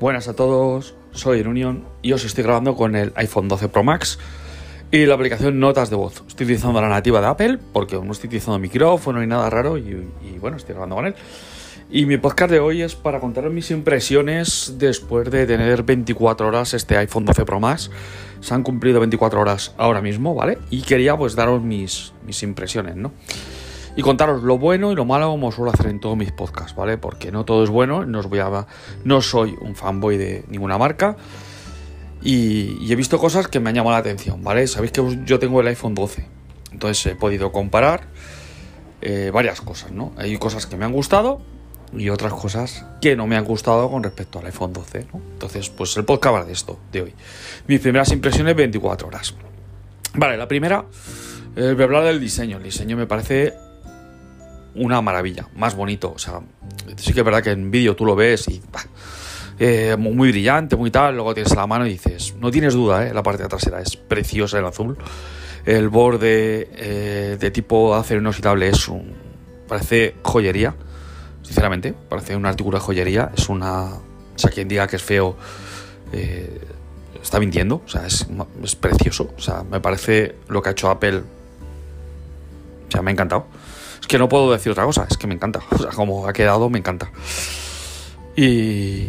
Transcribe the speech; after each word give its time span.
Buenas 0.00 0.28
a 0.28 0.36
todos, 0.36 0.94
soy 1.10 1.40
Union 1.40 1.84
y 2.02 2.12
os 2.12 2.24
estoy 2.24 2.44
grabando 2.44 2.76
con 2.76 2.94
el 2.94 3.12
iPhone 3.16 3.48
12 3.48 3.68
Pro 3.68 3.82
Max 3.82 4.20
y 4.92 5.06
la 5.06 5.14
aplicación 5.14 5.58
Notas 5.58 5.90
de 5.90 5.96
Voz. 5.96 6.22
Estoy 6.28 6.44
utilizando 6.44 6.80
la 6.80 6.88
nativa 6.88 7.20
de 7.20 7.26
Apple 7.26 7.58
porque 7.72 7.96
no 7.96 8.12
estoy 8.12 8.28
utilizando 8.28 8.60
micrófono 8.60 9.18
ni 9.18 9.26
nada 9.26 9.50
raro 9.50 9.76
y, 9.76 10.08
y 10.22 10.38
bueno, 10.38 10.56
estoy 10.56 10.74
grabando 10.74 10.94
con 10.94 11.06
él. 11.06 11.16
Y 11.90 12.06
mi 12.06 12.16
podcast 12.16 12.52
de 12.52 12.60
hoy 12.60 12.82
es 12.82 12.94
para 12.94 13.18
contaros 13.18 13.52
mis 13.52 13.72
impresiones 13.72 14.74
después 14.78 15.28
de 15.32 15.46
tener 15.46 15.82
24 15.82 16.46
horas 16.46 16.74
este 16.74 16.96
iPhone 16.96 17.24
12 17.24 17.44
Pro 17.44 17.58
Max. 17.58 17.90
Se 18.38 18.54
han 18.54 18.62
cumplido 18.62 19.00
24 19.00 19.40
horas 19.40 19.74
ahora 19.78 20.00
mismo, 20.00 20.32
¿vale? 20.32 20.58
Y 20.70 20.82
quería 20.82 21.16
pues 21.16 21.34
daros 21.34 21.60
mis, 21.60 22.12
mis 22.24 22.44
impresiones, 22.44 22.94
¿no? 22.94 23.12
Y 23.98 24.00
contaros 24.00 24.44
lo 24.44 24.58
bueno 24.58 24.92
y 24.92 24.94
lo 24.94 25.04
malo 25.04 25.28
como 25.28 25.50
suelo 25.50 25.72
hacer 25.72 25.88
en 25.88 25.98
todos 25.98 26.16
mis 26.16 26.30
podcasts, 26.30 26.72
¿vale? 26.76 26.98
Porque 26.98 27.32
no 27.32 27.44
todo 27.44 27.64
es 27.64 27.68
bueno, 27.68 28.06
no, 28.06 29.22
soy 29.22 29.56
un 29.60 29.74
fanboy 29.74 30.16
de 30.16 30.44
ninguna 30.46 30.78
marca 30.78 31.16
y, 32.22 32.92
he 32.92 32.94
visto 32.94 33.18
cosas 33.18 33.48
que 33.48 33.58
me 33.58 33.70
han 33.70 33.74
llamado 33.74 33.94
la 33.96 33.98
atención, 33.98 34.44
¿vale? 34.44 34.68
Sabéis 34.68 34.92
que 34.92 35.18
yo 35.24 35.40
tengo 35.40 35.60
el 35.60 35.66
iPhone 35.66 35.96
12, 35.96 36.24
entonces 36.70 37.06
he 37.06 37.16
podido 37.16 37.50
comparar 37.50 38.02
eh, 39.00 39.32
varias 39.34 39.60
cosas, 39.62 39.90
¿no? 39.90 40.12
Hay 40.16 40.38
cosas 40.38 40.66
que 40.66 40.76
me 40.76 40.84
han 40.84 40.92
gustado 40.92 41.40
y 41.92 42.08
otras 42.10 42.32
cosas 42.34 42.86
que 43.00 43.16
no 43.16 43.26
me 43.26 43.34
han 43.34 43.44
gustado 43.44 43.90
con 43.90 44.04
respecto 44.04 44.38
al 44.38 44.46
iPhone 44.46 44.74
12, 44.74 45.06
¿no? 45.12 45.20
Entonces, 45.32 45.70
pues 45.70 45.96
el 45.96 46.04
podcast 46.04 46.36
va 46.36 46.44
de 46.44 46.52
esto, 46.52 46.78
de 46.92 47.02
hoy. 47.02 47.14
Mis 47.66 47.80
primeras 47.80 48.12
impresiones 48.12 48.54
24 48.54 49.08
horas. 49.08 49.34
Vale, 50.14 50.36
la 50.36 50.46
primera, 50.46 50.84
eh, 51.56 51.72
voy 51.72 51.82
a 51.82 51.84
hablar 51.84 52.04
del 52.04 52.20
diseño. 52.20 52.58
El 52.58 52.62
diseño 52.62 52.96
me 52.96 53.08
parece 53.08 53.54
una 54.78 55.00
maravilla, 55.02 55.48
más 55.56 55.74
bonito. 55.74 56.12
O 56.14 56.18
sea, 56.18 56.40
sí 56.96 57.12
que 57.12 57.20
es 57.20 57.24
verdad 57.24 57.42
que 57.42 57.50
en 57.50 57.70
vídeo 57.70 57.96
tú 57.96 58.04
lo 58.04 58.16
ves 58.16 58.48
y 58.48 58.62
eh, 59.58 59.96
muy 59.98 60.30
brillante, 60.30 60.76
muy 60.76 60.90
tal. 60.90 61.14
Luego 61.14 61.34
tienes 61.34 61.54
la 61.54 61.66
mano 61.66 61.86
y 61.86 61.90
dices, 61.90 62.34
no 62.38 62.50
tienes 62.50 62.74
duda, 62.74 63.06
¿eh? 63.06 63.14
la 63.14 63.22
parte 63.22 63.42
de 63.42 63.48
trasera 63.48 63.80
es 63.80 63.96
preciosa 63.96 64.58
el 64.58 64.66
azul. 64.66 64.96
El 65.66 65.88
borde 65.88 66.70
eh, 66.72 67.36
de 67.38 67.50
tipo 67.50 67.94
acero 67.94 68.20
inoxidable 68.20 68.68
es 68.68 68.88
un. 68.88 69.14
parece 69.66 70.14
joyería, 70.22 70.74
sinceramente. 71.42 71.92
Parece 71.92 72.36
un 72.36 72.46
artículo 72.46 72.78
de 72.78 72.84
joyería. 72.84 73.32
Es 73.36 73.48
una. 73.48 73.84
O 73.84 74.38
sea, 74.38 74.50
quien 74.50 74.68
diga 74.68 74.86
que 74.86 74.96
es 74.96 75.02
feo. 75.02 75.36
Eh, 76.12 76.60
está 77.20 77.40
mintiendo, 77.40 77.82
o 77.84 77.88
sea, 77.88 78.06
es, 78.06 78.26
es 78.62 78.76
precioso. 78.76 79.34
O 79.36 79.40
sea, 79.40 79.64
me 79.64 79.80
parece 79.80 80.36
lo 80.48 80.62
que 80.62 80.68
ha 80.70 80.72
hecho 80.72 80.88
Apple. 80.88 81.18
O 81.18 82.90
sea, 82.90 83.02
me 83.02 83.10
ha 83.10 83.12
encantado 83.12 83.46
que 84.06 84.18
no 84.18 84.28
puedo 84.28 84.52
decir 84.52 84.72
otra 84.72 84.84
cosa, 84.84 85.06
es 85.08 85.16
que 85.16 85.26
me 85.26 85.34
encanta. 85.34 85.60
O 85.70 85.78
sea, 85.78 85.90
como 85.90 86.26
ha 86.26 86.32
quedado, 86.32 86.70
me 86.70 86.78
encanta. 86.78 87.10
Y, 88.36 89.08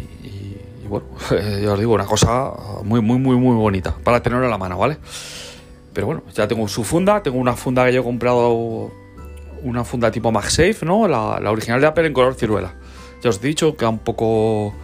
bueno, 0.88 1.06
ya 1.62 1.72
os 1.72 1.78
digo, 1.78 1.94
una 1.94 2.06
cosa 2.06 2.52
muy, 2.82 3.00
muy, 3.00 3.18
muy, 3.18 3.36
muy 3.36 3.56
bonita 3.56 3.94
para 4.02 4.22
tenerlo 4.22 4.44
en 4.44 4.50
la 4.50 4.58
mano, 4.58 4.78
¿vale? 4.78 4.98
Pero 5.92 6.06
bueno, 6.06 6.22
ya 6.34 6.46
tengo 6.46 6.66
su 6.68 6.84
funda, 6.84 7.22
tengo 7.22 7.38
una 7.38 7.54
funda 7.54 7.84
que 7.86 7.92
yo 7.92 8.00
he 8.00 8.04
comprado, 8.04 8.90
una 9.62 9.84
funda 9.84 10.10
tipo 10.10 10.30
MagSafe, 10.30 10.84
¿no? 10.84 11.06
La, 11.08 11.50
original 11.50 11.80
de 11.80 11.86
Apple 11.86 12.06
en 12.06 12.12
color 12.12 12.34
ciruela. 12.34 12.74
Ya 13.22 13.30
os 13.30 13.38
he 13.42 13.46
dicho 13.46 13.76
que 13.76 13.84
un 13.84 13.98
poco 13.98 14.74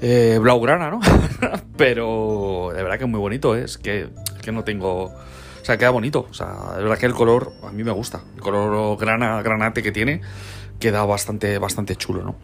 eh, 0.00 0.38
blaugrana, 0.40 0.90
¿no? 0.90 1.00
Pero 1.76 2.70
de 2.74 2.82
verdad 2.82 2.98
que 2.98 3.04
es 3.04 3.10
muy 3.10 3.20
bonito, 3.20 3.56
¿eh? 3.56 3.64
es 3.64 3.78
que, 3.78 4.08
que 4.42 4.52
no 4.52 4.64
tengo 4.64 5.12
o 5.66 5.68
sea, 5.68 5.78
queda 5.78 5.90
bonito. 5.90 6.28
O 6.30 6.32
sea, 6.32 6.74
es 6.76 6.82
verdad 6.84 6.96
que 6.96 7.06
el 7.06 7.12
color 7.12 7.52
a 7.64 7.72
mí 7.72 7.82
me 7.82 7.90
gusta. 7.90 8.22
El 8.36 8.40
color 8.40 8.96
grana, 8.96 9.42
granate 9.42 9.82
que 9.82 9.90
tiene 9.90 10.20
queda 10.78 11.04
bastante, 11.04 11.58
bastante 11.58 11.96
chulo, 11.96 12.22
¿no? 12.22 12.36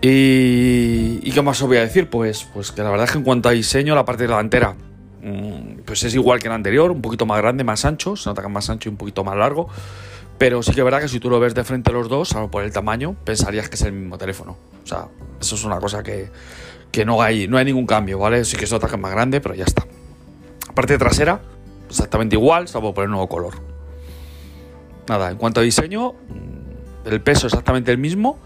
Y, 0.00 1.30
qué 1.30 1.42
más 1.42 1.60
os 1.60 1.68
voy 1.68 1.76
a 1.76 1.82
decir? 1.82 2.08
Pues, 2.08 2.44
pues 2.54 2.72
que 2.72 2.82
la 2.82 2.88
verdad 2.88 3.04
es 3.04 3.12
que 3.12 3.18
en 3.18 3.24
cuanto 3.24 3.50
a 3.50 3.52
diseño, 3.52 3.94
la 3.94 4.06
parte 4.06 4.22
delantera 4.22 4.76
mm, 5.20 5.80
pues 5.84 6.04
es 6.04 6.14
igual 6.14 6.40
que 6.40 6.46
el 6.46 6.54
anterior, 6.54 6.90
un 6.90 7.02
poquito 7.02 7.26
más 7.26 7.36
grande, 7.36 7.64
más 7.64 7.84
ancho, 7.84 8.16
se 8.16 8.30
nota 8.30 8.40
que 8.40 8.48
es 8.48 8.54
más 8.54 8.70
ancho 8.70 8.88
y 8.88 8.92
un 8.92 8.96
poquito 8.96 9.22
más 9.22 9.36
largo. 9.36 9.68
Pero 10.38 10.62
sí 10.62 10.72
que 10.72 10.80
es 10.80 10.84
verdad 10.86 11.02
que 11.02 11.08
si 11.08 11.20
tú 11.20 11.28
lo 11.28 11.38
ves 11.38 11.54
de 11.54 11.64
frente 11.64 11.92
los 11.92 12.08
dos, 12.08 12.30
salvo 12.30 12.50
por 12.50 12.64
el 12.64 12.72
tamaño, 12.72 13.14
pensarías 13.24 13.68
que 13.68 13.74
es 13.74 13.82
el 13.82 13.92
mismo 13.92 14.16
teléfono. 14.16 14.56
O 14.82 14.86
sea, 14.86 15.08
eso 15.38 15.54
es 15.54 15.64
una 15.64 15.80
cosa 15.80 16.02
que, 16.02 16.30
que 16.90 17.04
no, 17.04 17.20
hay, 17.20 17.46
no 17.46 17.58
hay 17.58 17.66
ningún 17.66 17.84
cambio, 17.84 18.18
¿vale? 18.18 18.42
Sí 18.46 18.56
que 18.56 18.66
se 18.66 18.74
nota 18.74 18.86
que 18.88 18.94
es 18.94 19.00
más 19.02 19.12
grande, 19.12 19.42
pero 19.42 19.54
ya 19.54 19.64
está. 19.64 19.86
Parte 20.76 20.98
trasera, 20.98 21.40
exactamente 21.88 22.36
igual, 22.36 22.68
salvo 22.68 22.92
por 22.92 23.04
el 23.04 23.10
nuevo 23.10 23.30
color. 23.30 23.54
Nada, 25.08 25.30
en 25.30 25.38
cuanto 25.38 25.60
a 25.60 25.62
diseño, 25.62 26.12
mm, 26.12 27.08
el 27.08 27.22
peso 27.22 27.46
exactamente 27.46 27.90
el 27.92 27.96
mismo, 27.96 28.38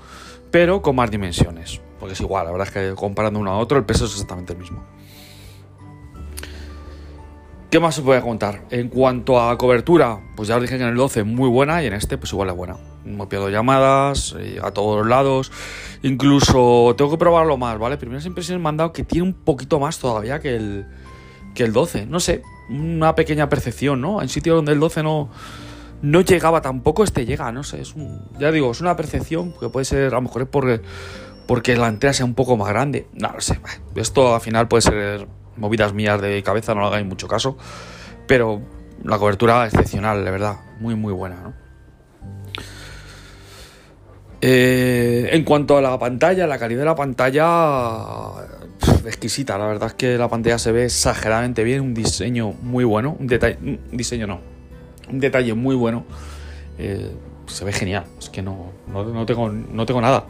pero 0.53 0.81
con 0.81 0.95
más 0.95 1.11
dimensiones. 1.11 1.81
Porque 1.99 2.13
es 2.13 2.21
igual, 2.21 2.47
la 2.47 2.53
verdad 2.53 2.69
es 2.69 2.73
que 2.73 2.95
comparando 2.95 3.41
uno 3.41 3.51
a 3.51 3.59
otro, 3.59 3.79
el 3.79 3.85
peso 3.85 4.05
es 4.05 4.13
exactamente 4.13 4.53
el 4.53 4.61
mismo. 4.61 4.85
¿Qué 7.69 7.81
más 7.81 7.99
os 7.99 8.05
voy 8.05 8.17
a 8.17 8.21
contar? 8.21 8.63
En 8.71 8.91
cuanto 8.91 9.41
a 9.41 9.59
cobertura, 9.59 10.21
pues 10.37 10.47
ya 10.47 10.55
os 10.55 10.63
dije 10.63 10.77
que 10.77 10.85
en 10.85 10.91
el 10.91 10.97
12 10.97 11.25
muy 11.25 11.49
buena 11.49 11.83
y 11.83 11.89
en 11.89 11.95
este 11.95 12.17
pues 12.17 12.33
igual 12.33 12.51
es 12.51 12.55
buena. 12.55 12.77
No 13.05 13.29
pierdo 13.29 13.51
llamadas 13.51 14.37
eh, 14.39 14.61
a 14.63 14.71
todos 14.71 14.99
los 14.99 15.09
lados. 15.09 15.51
Incluso 16.03 16.95
tengo 16.97 17.11
que 17.11 17.19
probarlo 17.19 17.57
más, 17.57 17.77
¿vale? 17.77 17.97
Primeras 17.97 18.25
impresiones 18.25 18.63
me 18.63 18.69
han 18.69 18.77
dado 18.77 18.93
que 18.93 19.03
tiene 19.03 19.27
un 19.27 19.35
poquito 19.35 19.81
más 19.81 19.99
todavía 19.99 20.39
que 20.39 20.55
el, 20.55 20.87
que 21.55 21.65
el 21.65 21.73
12. 21.73 22.07
No 22.07 22.21
sé, 22.21 22.43
una 22.69 23.15
pequeña 23.15 23.49
percepción, 23.49 24.01
¿no? 24.01 24.23
En 24.23 24.29
sitios 24.29 24.57
donde 24.57 24.73
el 24.73 24.81
12 24.81 25.03
no, 25.03 25.31
no 26.03 26.21
llegaba 26.21 26.63
tampoco, 26.63 27.05
este 27.05 27.27
llega, 27.27 27.51
no 27.53 27.63
sé. 27.63 27.81
Es 27.83 27.95
ya 28.39 28.51
digo, 28.51 28.71
es 28.71 28.81
una 28.81 28.97
percepción 28.97 29.53
que 29.59 29.69
puede 29.69 29.85
ser, 29.85 30.09
a 30.09 30.17
lo 30.17 30.23
mejor 30.23 30.43
es 30.43 30.49
porque, 30.49 30.81
porque 31.47 31.77
la 31.77 31.89
entrada 31.89 32.15
sea 32.15 32.27
un 32.27 32.35
poco 32.35 32.57
más 32.57 32.69
grande. 32.69 33.07
No 33.13 33.33
lo 33.33 33.41
sé. 33.41 33.61
Esto 33.97 34.35
al 34.35 34.41
final 34.41 34.69
puede 34.69 34.83
ser 34.83 35.27
movidas 35.57 35.93
mías 35.93 36.21
de 36.21 36.43
cabeza, 36.43 36.75
no 36.75 36.81
lo 36.81 36.87
hagáis 36.87 37.07
mucho 37.07 37.29
caso. 37.29 37.57
Pero 38.27 38.61
la 39.05 39.19
cobertura 39.19 39.67
excepcional, 39.67 40.25
de 40.25 40.31
verdad. 40.31 40.57
Muy, 40.79 40.95
muy 40.95 41.13
buena, 41.13 41.37
¿no? 41.43 41.71
Eh, 44.43 45.29
en 45.33 45.45
cuanto 45.45 45.77
a 45.77 45.83
la 45.83 45.99
pantalla, 45.99 46.47
la 46.47 46.59
calidad 46.59 46.81
de 46.81 46.87
la 46.87 46.95
pantalla 46.95 47.45
exquisita. 49.05 49.59
La 49.59 49.67
verdad 49.67 49.89
es 49.89 49.95
que 49.95 50.19
la 50.19 50.29
pantalla 50.29 50.59
se 50.59 50.73
ve 50.73 50.85
exageradamente 50.85 51.65
bien, 51.65 51.81
un 51.81 51.95
diseño 51.95 52.53
muy 52.63 52.85
bueno, 52.85 53.17
un 53.19 53.27
detalle, 53.27 53.59
un 53.61 53.97
diseño 53.97 54.27
no, 54.27 54.41
un 55.11 55.21
detalle 55.21 55.55
muy 55.55 55.75
bueno. 55.75 56.05
Eh, 56.79 57.11
se 57.47 57.65
ve 57.65 57.73
genial. 57.73 58.05
Es 58.19 58.31
que 58.31 58.43
no, 58.43 58.73
no, 58.93 59.27
tengo, 59.27 59.49
no 59.51 59.87
tengo 59.87 60.01
nada. 60.01 60.25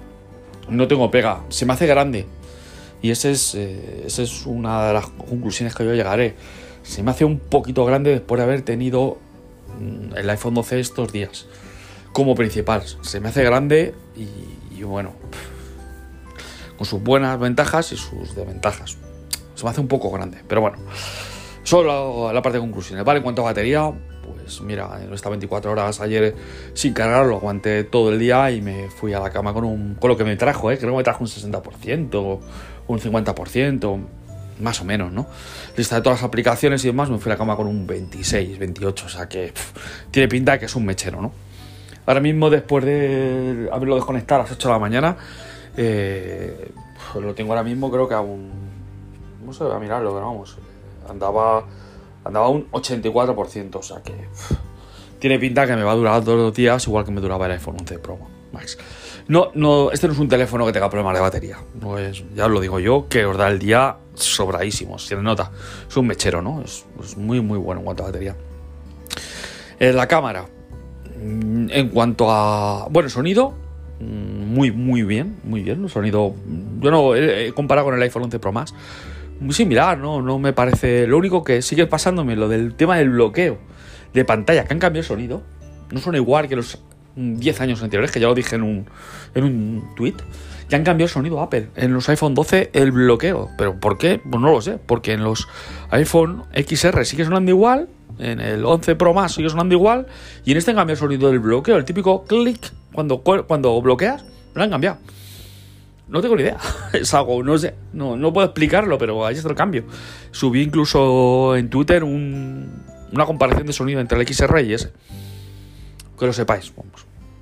No 0.68 0.88
tengo 0.88 1.10
pega. 1.10 1.42
Se 1.48 1.66
me 1.66 1.74
hace 1.74 1.86
grande. 1.86 2.26
Y 3.02 3.10
esa 3.10 3.30
es, 3.30 3.54
eh, 3.54 4.04
es 4.06 4.46
una 4.46 4.88
de 4.88 4.94
las 4.94 5.06
conclusiones 5.06 5.74
que 5.74 5.84
yo 5.84 5.94
llegaré. 5.94 6.34
Se 6.82 7.02
me 7.02 7.10
hace 7.10 7.24
un 7.24 7.38
poquito 7.38 7.84
grande 7.84 8.10
después 8.10 8.38
de 8.38 8.44
haber 8.44 8.62
tenido 8.62 9.18
mm, 9.78 10.16
el 10.16 10.30
iPhone 10.30 10.54
12 10.54 10.80
estos 10.80 11.12
días. 11.12 11.46
Como 12.12 12.34
principal. 12.34 12.82
Se 13.02 13.20
me 13.20 13.28
hace 13.28 13.44
grande 13.44 13.94
y 14.16 14.82
bueno 14.82 15.12
con 16.80 16.86
sus 16.86 17.02
buenas 17.02 17.38
ventajas 17.38 17.92
y 17.92 17.96
sus 17.98 18.34
desventajas. 18.34 18.96
Se 19.54 19.64
me 19.64 19.68
hace 19.68 19.82
un 19.82 19.86
poco 19.86 20.10
grande, 20.10 20.38
pero 20.48 20.62
bueno. 20.62 20.78
Solo 21.62 22.32
la 22.32 22.40
parte 22.40 22.56
de 22.56 22.62
conclusiones. 22.62 23.04
Vale, 23.04 23.18
en 23.18 23.22
cuanto 23.22 23.42
a 23.42 23.44
batería, 23.44 23.92
pues 24.26 24.62
mira, 24.62 24.98
en 25.02 25.12
estas 25.12 25.28
24 25.28 25.72
horas 25.72 26.00
ayer 26.00 26.34
sin 26.72 26.94
cargarlo 26.94 27.36
aguanté 27.36 27.84
todo 27.84 28.10
el 28.10 28.18
día 28.18 28.50
y 28.50 28.62
me 28.62 28.88
fui 28.88 29.12
a 29.12 29.20
la 29.20 29.28
cama 29.28 29.52
con, 29.52 29.64
un, 29.64 29.96
con 29.96 30.08
lo 30.08 30.16
que 30.16 30.24
me 30.24 30.36
trajo, 30.36 30.70
¿eh? 30.70 30.78
creo 30.78 30.92
que 30.92 30.96
me 30.96 31.02
trajo 31.02 31.22
un 31.22 31.28
60%, 31.28 32.40
un 32.86 32.98
50%, 32.98 34.00
más 34.60 34.80
o 34.80 34.84
menos, 34.86 35.12
¿no? 35.12 35.26
Lista 35.76 35.96
de 35.96 36.00
todas 36.00 36.20
las 36.20 36.26
aplicaciones 36.26 36.82
y 36.84 36.86
demás, 36.86 37.10
me 37.10 37.18
fui 37.18 37.30
a 37.30 37.34
la 37.34 37.38
cama 37.38 37.56
con 37.56 37.66
un 37.66 37.86
26, 37.86 38.58
28, 38.58 39.04
o 39.04 39.08
sea 39.10 39.28
que 39.28 39.52
tiene 40.10 40.28
pinta 40.28 40.52
de 40.52 40.60
que 40.60 40.64
es 40.64 40.74
un 40.74 40.86
mechero, 40.86 41.20
¿no? 41.20 41.30
Ahora 42.06 42.20
mismo, 42.20 42.48
después 42.48 42.86
de 42.86 43.68
haberlo 43.70 43.96
desconectado 43.96 44.40
a 44.40 44.44
las 44.44 44.52
8 44.52 44.68
de 44.68 44.72
la 44.72 44.80
mañana, 44.80 45.16
eh, 45.82 46.72
pues 47.10 47.24
lo 47.24 47.34
tengo 47.34 47.52
ahora 47.52 47.64
mismo, 47.64 47.90
creo 47.90 48.06
que 48.06 48.12
a 48.12 48.20
un. 48.20 48.50
Vamos 49.40 49.58
a 49.62 49.78
mirarlo, 49.78 50.12
pero 50.12 50.26
vamos. 50.26 50.58
Andaba, 51.08 51.64
andaba 52.22 52.50
un 52.50 52.70
84%, 52.70 53.76
o 53.76 53.82
sea 53.82 54.02
que. 54.02 54.12
tiene 55.18 55.38
pinta 55.38 55.66
que 55.66 55.74
me 55.76 55.82
va 55.82 55.92
a 55.92 55.94
durar 55.94 56.26
los 56.26 56.54
días, 56.54 56.86
igual 56.86 57.06
que 57.06 57.12
me 57.12 57.22
duraba 57.22 57.46
el 57.46 57.52
iPhone 57.52 57.76
11 57.80 57.98
Pro 57.98 58.18
Max. 58.52 58.76
No, 59.28 59.52
no, 59.54 59.90
este 59.90 60.06
no 60.06 60.12
es 60.12 60.18
un 60.18 60.28
teléfono 60.28 60.66
que 60.66 60.72
tenga 60.72 60.90
problemas 60.90 61.14
de 61.14 61.20
batería. 61.20 61.56
No 61.80 61.96
es, 61.96 62.24
ya 62.34 62.44
os 62.44 62.50
lo 62.50 62.60
digo 62.60 62.78
yo, 62.78 63.06
que 63.08 63.24
os 63.24 63.38
da 63.38 63.48
el 63.48 63.58
día 63.58 63.96
sobradísimo, 64.12 64.98
se 64.98 65.16
nota. 65.16 65.50
Es 65.88 65.96
un 65.96 66.06
mechero, 66.06 66.42
¿no? 66.42 66.62
Es, 66.62 66.84
muy, 67.16 67.40
muy 67.40 67.56
bueno 67.56 67.80
en 67.80 67.84
cuanto 67.86 68.02
a 68.02 68.06
batería. 68.06 68.36
En 69.78 69.96
la 69.96 70.06
cámara, 70.06 70.46
mm, 71.22 71.68
en 71.70 71.88
cuanto 71.88 72.30
a. 72.30 72.86
Bueno, 72.90 73.08
sonido, 73.08 73.54
Mm, 74.00 74.49
muy, 74.60 74.72
muy 74.72 75.02
bien, 75.04 75.36
muy 75.42 75.62
bien. 75.62 75.82
El 75.82 75.88
sonido, 75.88 76.34
yo 76.80 76.90
no 76.90 77.14
he 77.16 77.50
comparado 77.52 77.86
con 77.86 77.94
el 77.94 78.02
iPhone 78.02 78.24
11 78.24 78.38
Pro 78.40 78.52
Max, 78.52 78.74
muy 79.40 79.54
similar, 79.54 79.96
¿no? 79.96 80.20
No 80.20 80.38
me 80.38 80.52
parece. 80.52 81.06
Lo 81.06 81.16
único 81.16 81.42
que 81.42 81.62
sigue 81.62 81.86
pasándome, 81.86 82.36
lo 82.36 82.46
del 82.46 82.74
tema 82.74 82.98
del 82.98 83.08
bloqueo 83.08 83.56
de 84.12 84.24
pantalla, 84.26 84.64
que 84.64 84.74
han 84.74 84.78
cambiado 84.78 85.00
el 85.00 85.06
sonido, 85.06 85.42
no 85.90 85.98
son 85.98 86.14
igual 86.14 86.46
que 86.46 86.56
los 86.56 86.78
10 87.16 87.60
años 87.62 87.82
anteriores, 87.82 88.10
que 88.10 88.20
ya 88.20 88.26
lo 88.26 88.34
dije 88.34 88.56
en 88.56 88.62
un, 88.62 88.86
en 89.34 89.44
un 89.44 89.94
tweet, 89.96 90.16
ya 90.68 90.76
han 90.76 90.84
cambiado 90.84 91.06
el 91.06 91.10
sonido 91.10 91.40
Apple. 91.40 91.68
En 91.74 91.94
los 91.94 92.06
iPhone 92.10 92.34
12 92.34 92.68
el 92.74 92.92
bloqueo. 92.92 93.48
¿Pero 93.56 93.80
por 93.80 93.96
qué? 93.96 94.20
Pues 94.22 94.42
no 94.42 94.52
lo 94.52 94.60
sé. 94.60 94.76
Porque 94.76 95.14
en 95.14 95.24
los 95.24 95.48
iPhone 95.88 96.42
XR 96.54 97.06
sigue 97.06 97.24
sonando 97.24 97.50
igual, 97.50 97.88
en 98.18 98.40
el 98.40 98.66
11 98.66 98.94
Pro 98.96 99.14
más 99.14 99.32
sigue 99.32 99.48
sonando 99.48 99.74
igual, 99.74 100.06
y 100.44 100.52
en 100.52 100.58
este 100.58 100.74
cambia 100.74 100.92
el 100.92 100.98
sonido 100.98 101.30
del 101.30 101.38
bloqueo, 101.38 101.78
el 101.78 101.86
típico 101.86 102.24
clic 102.24 102.72
cuando, 102.92 103.22
cuando 103.22 103.80
bloqueas, 103.80 104.24
lo 104.54 104.62
han 104.62 104.70
cambiado. 104.70 104.98
No 106.08 106.20
tengo 106.20 106.36
ni 106.36 106.42
idea. 106.42 106.58
Es 106.92 107.14
algo, 107.14 107.42
no 107.42 107.56
sé, 107.56 107.74
no, 107.92 108.16
no 108.16 108.32
puedo 108.32 108.46
explicarlo, 108.46 108.98
pero 108.98 109.24
ahí 109.24 109.36
está 109.36 109.48
el 109.48 109.54
cambio. 109.54 109.84
Subí 110.32 110.62
incluso 110.62 111.56
en 111.56 111.70
Twitter 111.70 112.02
una 112.04 113.26
comparación 113.26 113.66
de 113.66 113.72
sonido 113.72 114.00
entre 114.00 114.20
el 114.20 114.26
XR 114.26 114.60
y 114.60 114.74
ese. 114.74 114.90
Que 116.18 116.26
lo 116.26 116.32
sepáis. 116.32 116.72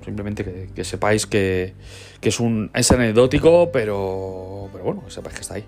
Simplemente 0.05 0.69
que, 0.73 0.83
sepáis 0.83 1.25
que, 1.25 1.73
es 2.21 2.39
un 2.39 2.71
es 2.73 2.91
anecdótico, 2.91 3.71
pero, 3.71 4.69
pero 4.71 4.83
bueno, 4.83 5.03
que 5.03 5.11
sepáis 5.11 5.35
que 5.35 5.41
está 5.41 5.55
ahí. 5.55 5.65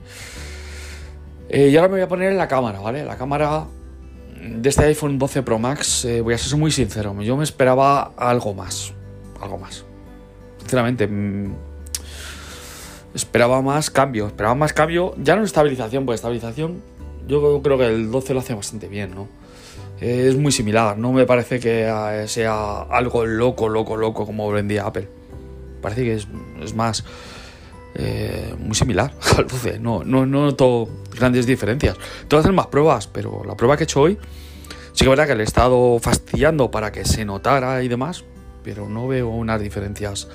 Eh, 1.50 1.70
y 1.70 1.76
ahora 1.76 1.90
me 1.90 1.96
voy 1.96 2.04
a 2.04 2.08
poner 2.08 2.32
en 2.32 2.38
la 2.38 2.48
cámara, 2.48 2.80
¿vale? 2.80 3.04
La 3.04 3.18
cámara 3.18 3.66
de 4.42 4.70
este 4.70 4.86
iPhone 4.86 5.20
12 5.20 5.44
Pro 5.44 5.60
Max, 5.60 6.06
eh, 6.06 6.22
voy 6.22 6.34
a 6.34 6.38
ser 6.38 6.58
muy 6.58 6.72
sincero, 6.72 7.20
yo 7.22 7.36
me 7.36 7.44
esperaba 7.44 8.14
algo 8.16 8.54
más. 8.54 8.94
Algo 9.40 9.58
más. 9.58 9.86
Sinceramente, 10.72 11.06
mm, 11.06 11.54
esperaba 13.14 13.62
más 13.62 13.90
cambio. 13.90 14.28
Esperaba 14.28 14.56
más 14.56 14.72
cambio, 14.72 15.14
ya 15.22 15.36
no 15.36 15.44
estabilización, 15.44 16.06
pues 16.06 16.20
estabilización 16.20 16.82
yo 17.28 17.62
creo 17.62 17.78
que 17.78 17.88
el 17.88 18.10
12 18.10 18.34
lo 18.34 18.40
hace 18.40 18.54
bastante 18.54 18.88
bien, 18.88 19.14
¿no? 19.14 19.28
es 20.00 20.38
muy 20.38 20.54
similar, 20.54 20.98
no 20.98 21.12
me 21.12 21.26
parece 21.26 21.60
que 21.60 22.24
sea 22.28 22.84
algo 22.84 23.26
loco, 23.26 23.68
loco, 23.68 23.98
loco 23.98 24.26
como 24.26 24.50
vendía 24.50 24.86
Apple. 24.86 25.10
Parece 25.82 26.04
que 26.04 26.16
es, 26.16 26.74
más 26.74 27.04
eh, 27.96 28.56
muy 28.58 28.74
similar 28.74 29.14
al 29.38 29.48
12, 29.48 29.78
no, 29.80 30.06
no, 30.06 30.26
no 30.26 30.46
noto 30.46 30.88
grandes 31.14 31.46
diferencias. 31.46 31.98
Tengo 31.98 32.30
que 32.30 32.38
hacer 32.38 32.54
más 32.54 32.68
pruebas, 32.68 33.08
pero 33.08 33.44
la 33.46 33.58
prueba 33.58 33.76
que 33.76 33.84
he 33.84 33.86
hecho 33.86 34.00
hoy, 34.00 34.18
sí 34.94 35.00
que 35.00 35.04
es 35.04 35.10
verdad 35.10 35.28
que 35.28 35.36
le 35.36 35.44
he 35.44 35.46
estado 35.46 36.00
fastidiando 36.00 36.72
para 36.72 36.94
que 36.94 37.04
se 37.04 37.26
notara 37.26 37.84
y 37.84 37.90
demás, 37.90 38.24
pero 38.64 38.88
no 38.88 39.08
veo 39.08 39.30
unas 39.30 39.62
diferencias, 39.62 40.28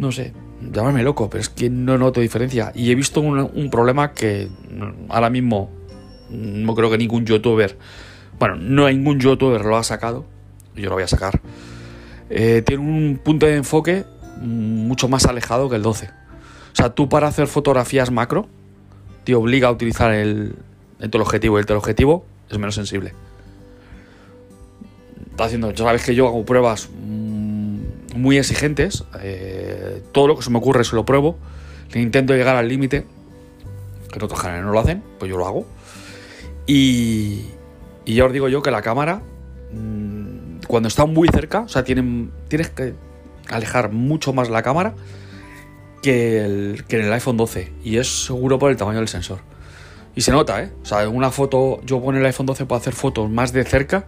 no 0.00 0.10
sé, 0.10 0.32
llamarme 0.72 1.02
loco, 1.02 1.30
pero 1.30 1.40
es 1.40 1.48
que 1.48 1.70
no 1.70 1.96
noto 1.98 2.20
diferencia. 2.20 2.72
Y 2.74 2.90
he 2.90 2.94
visto 2.94 3.20
un, 3.20 3.38
un 3.38 3.70
problema 3.70 4.12
que 4.12 4.48
ahora 5.08 5.30
mismo 5.30 5.70
no 6.30 6.74
creo 6.74 6.90
que 6.90 6.98
ningún 6.98 7.24
youtuber 7.24 7.76
bueno, 8.40 8.56
no 8.56 8.88
ningún 8.88 9.20
youtuber 9.20 9.62
lo 9.66 9.76
ha 9.76 9.84
sacado. 9.84 10.24
Yo 10.74 10.88
lo 10.88 10.94
voy 10.94 11.04
a 11.04 11.08
sacar. 11.08 11.42
Eh, 12.30 12.62
tiene 12.64 12.82
un 12.82 13.20
punto 13.22 13.44
de 13.44 13.56
enfoque 13.56 14.06
mucho 14.40 15.08
más 15.08 15.26
alejado 15.26 15.68
que 15.68 15.76
el 15.76 15.82
12. 15.82 16.06
O 16.06 16.10
sea, 16.72 16.94
tú 16.94 17.10
para 17.10 17.28
hacer 17.28 17.48
fotografías 17.48 18.10
macro, 18.10 18.48
te 19.24 19.34
obliga 19.34 19.68
a 19.68 19.70
utilizar 19.70 20.14
el, 20.14 20.56
el 21.00 21.10
teleobjetivo 21.10 21.58
y 21.58 21.60
el 21.60 21.66
teleobjetivo 21.66 22.24
es 22.48 22.56
menos 22.56 22.76
sensible. 22.76 23.12
Está 25.32 25.44
haciendo, 25.44 25.70
ya 25.72 25.84
sabes 25.84 26.02
que 26.02 26.14
yo 26.14 26.26
hago 26.26 26.42
pruebas 26.46 26.88
muy 28.14 28.38
exigentes. 28.38 29.04
Eh, 29.20 30.02
todo 30.12 30.28
lo 30.28 30.36
que 30.36 30.42
se 30.42 30.50
me 30.50 30.58
ocurre 30.58 30.84
se 30.84 30.96
lo 30.96 31.04
pruebo. 31.04 31.38
Intento 31.94 32.34
llegar 32.34 32.56
al 32.56 32.68
límite. 32.68 33.06
Que 34.10 34.18
en 34.18 34.24
otros 34.24 34.40
canales 34.40 34.64
no 34.64 34.72
lo 34.72 34.80
hacen, 34.80 35.02
pues 35.18 35.30
yo 35.30 35.36
lo 35.36 35.46
hago. 35.46 35.66
Y, 36.66 37.46
y 38.04 38.14
ya 38.14 38.24
os 38.24 38.32
digo 38.32 38.48
yo 38.48 38.62
que 38.62 38.70
la 38.70 38.82
cámara, 38.82 39.22
mm, 39.72 40.62
cuando 40.66 40.88
está 40.88 41.06
muy 41.06 41.28
cerca, 41.28 41.60
o 41.60 41.68
sea, 41.68 41.84
tienen, 41.84 42.32
tienes 42.48 42.70
que 42.70 42.94
alejar 43.48 43.92
mucho 43.92 44.32
más 44.32 44.50
la 44.50 44.62
cámara 44.62 44.94
que, 46.02 46.44
el, 46.44 46.84
que 46.88 46.98
en 46.98 47.06
el 47.06 47.12
iPhone 47.12 47.36
12. 47.36 47.72
Y 47.84 47.98
es 47.98 48.26
seguro 48.26 48.58
por 48.58 48.70
el 48.70 48.76
tamaño 48.76 48.98
del 48.98 49.08
sensor. 49.08 49.40
Y 50.14 50.22
se 50.22 50.32
nota, 50.32 50.62
¿eh? 50.62 50.72
O 50.82 50.84
sea, 50.84 51.02
en 51.04 51.14
una 51.14 51.30
foto, 51.30 51.80
yo 51.84 52.02
con 52.02 52.16
el 52.16 52.26
iPhone 52.26 52.46
12 52.46 52.66
puedo 52.66 52.80
hacer 52.80 52.94
fotos 52.94 53.30
más 53.30 53.52
de 53.52 53.64
cerca 53.64 54.06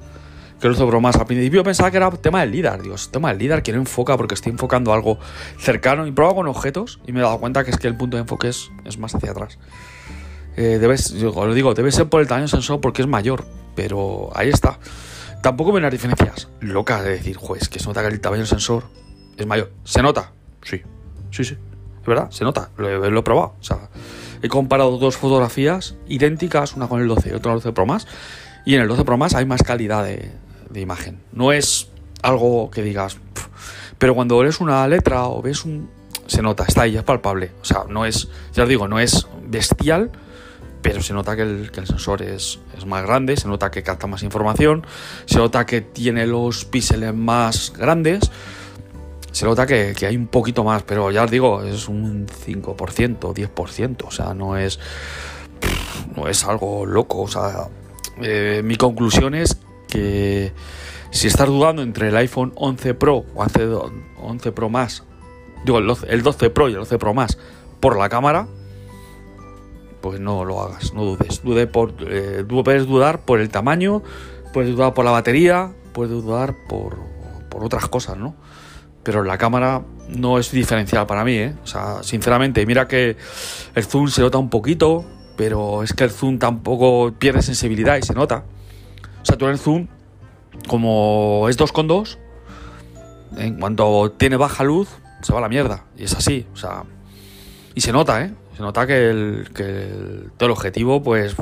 que 0.62 0.68
el 0.68 0.74
otro 0.74 1.00
más. 1.00 1.16
Al 1.16 1.26
principio 1.26 1.64
pensaba 1.64 1.90
que 1.90 1.96
era 1.96 2.08
tema 2.12 2.40
del 2.40 2.52
LIDAR. 2.52 2.80
Dios, 2.80 3.10
tema 3.10 3.30
del 3.30 3.38
LIDAR 3.38 3.62
que 3.62 3.72
no 3.72 3.78
enfoca 3.78 4.16
porque 4.16 4.34
estoy 4.34 4.52
enfocando 4.52 4.92
algo 4.92 5.18
cercano. 5.58 6.06
Y 6.06 6.12
pruebo 6.12 6.36
con 6.36 6.46
objetos 6.46 7.00
y 7.06 7.12
me 7.12 7.18
he 7.18 7.22
dado 7.22 7.38
cuenta 7.38 7.64
que 7.64 7.72
es 7.72 7.78
que 7.78 7.88
el 7.88 7.96
punto 7.96 8.16
de 8.16 8.22
enfoque 8.22 8.48
es, 8.48 8.70
es 8.84 8.96
más 8.96 9.14
hacia 9.14 9.32
atrás. 9.32 9.58
Eh, 10.56 10.78
debes, 10.80 11.12
yo 11.14 11.32
lo 11.32 11.52
digo, 11.52 11.74
debe 11.74 11.90
ser 11.90 12.08
por 12.08 12.20
el 12.20 12.28
tamaño 12.28 12.44
del 12.44 12.50
sensor 12.50 12.80
porque 12.80 13.02
es 13.02 13.08
mayor. 13.08 13.44
Pero 13.74 14.30
ahí 14.34 14.50
está. 14.50 14.78
Tampoco 15.42 15.72
ven 15.72 15.82
las 15.82 15.90
diferencias 15.90 16.48
locas 16.60 17.02
de 17.02 17.10
decir, 17.10 17.36
juez, 17.36 17.68
que 17.68 17.80
se 17.80 17.86
nota 17.86 18.00
que 18.02 18.08
el 18.08 18.20
tamaño 18.20 18.42
del 18.42 18.48
sensor 18.48 18.84
es 19.36 19.46
mayor. 19.46 19.72
¿Se 19.82 20.00
nota? 20.00 20.32
Sí, 20.62 20.80
sí, 21.32 21.44
sí. 21.44 21.56
Es 22.00 22.06
verdad, 22.06 22.30
se 22.30 22.44
nota. 22.44 22.70
Lo, 22.76 23.04
he 23.04 23.22
probado. 23.22 23.56
O 23.60 23.64
sea, 23.64 23.88
he 24.42 24.48
comparado 24.48 24.96
dos 24.98 25.16
fotografías 25.16 25.96
idénticas, 26.06 26.76
una 26.76 26.86
con 26.86 27.00
el 27.00 27.08
12 27.08 27.30
y 27.30 27.32
otra 27.32 27.42
con 27.42 27.52
el 27.52 27.58
12 27.58 27.72
Pro 27.72 27.86
Más. 27.86 28.06
Y 28.64 28.76
en 28.76 28.82
el 28.82 28.88
12 28.88 29.04
Pro 29.04 29.16
Más 29.16 29.34
hay 29.34 29.44
más 29.44 29.64
calidad 29.64 30.04
de, 30.04 30.30
imagen. 30.80 31.20
No 31.32 31.52
es 31.52 31.88
algo 32.22 32.70
que 32.70 32.82
digas. 32.82 33.18
pero 33.98 34.14
cuando 34.14 34.38
ves 34.38 34.60
una 34.60 34.86
letra 34.88 35.24
o 35.26 35.42
ves 35.42 35.64
un. 35.64 35.90
Se 36.26 36.40
nota, 36.40 36.64
está 36.66 36.82
ahí, 36.82 36.96
es 36.96 37.02
palpable. 37.02 37.52
O 37.60 37.64
sea, 37.64 37.84
no 37.88 38.06
es. 38.06 38.28
Ya 38.54 38.62
os 38.62 38.68
digo, 38.68 38.88
no 38.88 38.98
es 39.00 39.26
bestial 39.46 40.10
pero 40.82 41.00
se 41.00 41.14
nota 41.14 41.36
que 41.36 41.42
el, 41.42 41.70
sensor 41.86 42.22
es, 42.22 42.58
más 42.86 43.04
grande, 43.04 43.36
se 43.36 43.46
nota 43.46 43.70
que 43.70 43.82
capta 43.82 44.08
más 44.08 44.22
información, 44.24 44.84
se 45.26 45.38
nota 45.38 45.64
que 45.64 45.80
tiene 45.80 46.26
los 46.26 46.64
píxeles 46.64 47.14
más 47.14 47.72
grandes, 47.72 48.30
se 49.30 49.46
nota 49.46 49.64
que, 49.64 49.94
hay 50.04 50.16
un 50.16 50.26
poquito 50.26 50.64
más, 50.64 50.82
pero 50.82 51.10
ya 51.10 51.22
os 51.24 51.30
digo, 51.30 51.62
es 51.62 51.88
un 51.88 52.26
5%, 52.26 53.18
10%, 53.18 54.04
o 54.04 54.10
sea, 54.10 54.34
no 54.34 54.56
es, 54.56 54.80
no 56.16 56.28
es 56.28 56.44
algo 56.44 56.84
loco, 56.84 57.22
o 57.22 57.28
sea, 57.28 57.68
eh, 58.20 58.60
mi 58.64 58.76
conclusión 58.76 59.34
es 59.34 59.56
que 59.92 60.52
si 61.10 61.26
estás 61.26 61.46
dudando 61.46 61.82
entre 61.82 62.08
el 62.08 62.16
iPhone 62.16 62.52
11 62.54 62.94
Pro 62.94 63.26
o 63.34 63.44
11, 64.22 64.52
Pro 64.52 64.70
más, 64.70 65.04
digo, 65.66 65.78
el 65.78 66.22
12 66.22 66.50
Pro 66.50 66.70
y 66.70 66.72
el 66.72 66.78
12 66.78 66.98
Pro 66.98 67.12
más 67.12 67.38
por 67.80 67.98
la 67.98 68.08
cámara, 68.08 68.48
pues 70.00 70.18
no 70.18 70.46
lo 70.46 70.62
hagas, 70.62 70.94
no 70.94 71.04
dudes. 71.04 71.42
Dude 71.42 71.66
por, 71.66 71.94
eh, 72.00 72.44
puedes 72.64 72.86
dudar 72.86 73.26
por 73.26 73.40
el 73.40 73.50
tamaño, 73.50 74.02
puedes 74.54 74.74
dudar 74.74 74.94
por 74.94 75.04
la 75.04 75.10
batería, 75.10 75.72
puedes 75.92 76.12
dudar 76.12 76.54
por, 76.68 76.96
por 77.50 77.62
otras 77.62 77.88
cosas, 77.88 78.16
¿no? 78.16 78.34
Pero 79.02 79.22
la 79.24 79.36
cámara 79.36 79.82
no 80.08 80.38
es 80.38 80.50
diferencial 80.50 81.06
para 81.06 81.24
mí, 81.24 81.34
¿eh? 81.34 81.54
O 81.62 81.66
sea, 81.66 82.02
sinceramente, 82.02 82.64
mira 82.64 82.88
que 82.88 83.16
el 83.74 83.84
zoom 83.84 84.08
se 84.08 84.22
nota 84.22 84.38
un 84.38 84.48
poquito, 84.48 85.04
pero 85.36 85.82
es 85.82 85.92
que 85.92 86.04
el 86.04 86.10
zoom 86.10 86.38
tampoco 86.38 87.12
pierde 87.18 87.42
sensibilidad 87.42 87.98
y 87.98 88.02
se 88.02 88.14
nota. 88.14 88.44
El 89.28 89.58
zoom, 89.58 89.88
como 90.68 91.46
es 91.48 91.58
2,2, 91.58 92.18
en 93.36 93.58
cuanto 93.58 94.12
tiene 94.12 94.36
baja 94.36 94.62
luz, 94.62 94.88
se 95.22 95.32
va 95.32 95.38
a 95.38 95.42
la 95.42 95.48
mierda. 95.48 95.84
Y 95.96 96.04
es 96.04 96.14
así, 96.14 96.46
o 96.52 96.56
sea, 96.56 96.84
y 97.74 97.80
se 97.80 97.92
nota, 97.92 98.24
¿eh? 98.24 98.34
Se 98.56 98.62
nota 98.62 98.86
que 98.86 99.10
el, 99.10 99.48
que 99.54 99.88
todo 100.36 100.46
el 100.46 100.52
objetivo, 100.52 101.02
pues, 101.02 101.34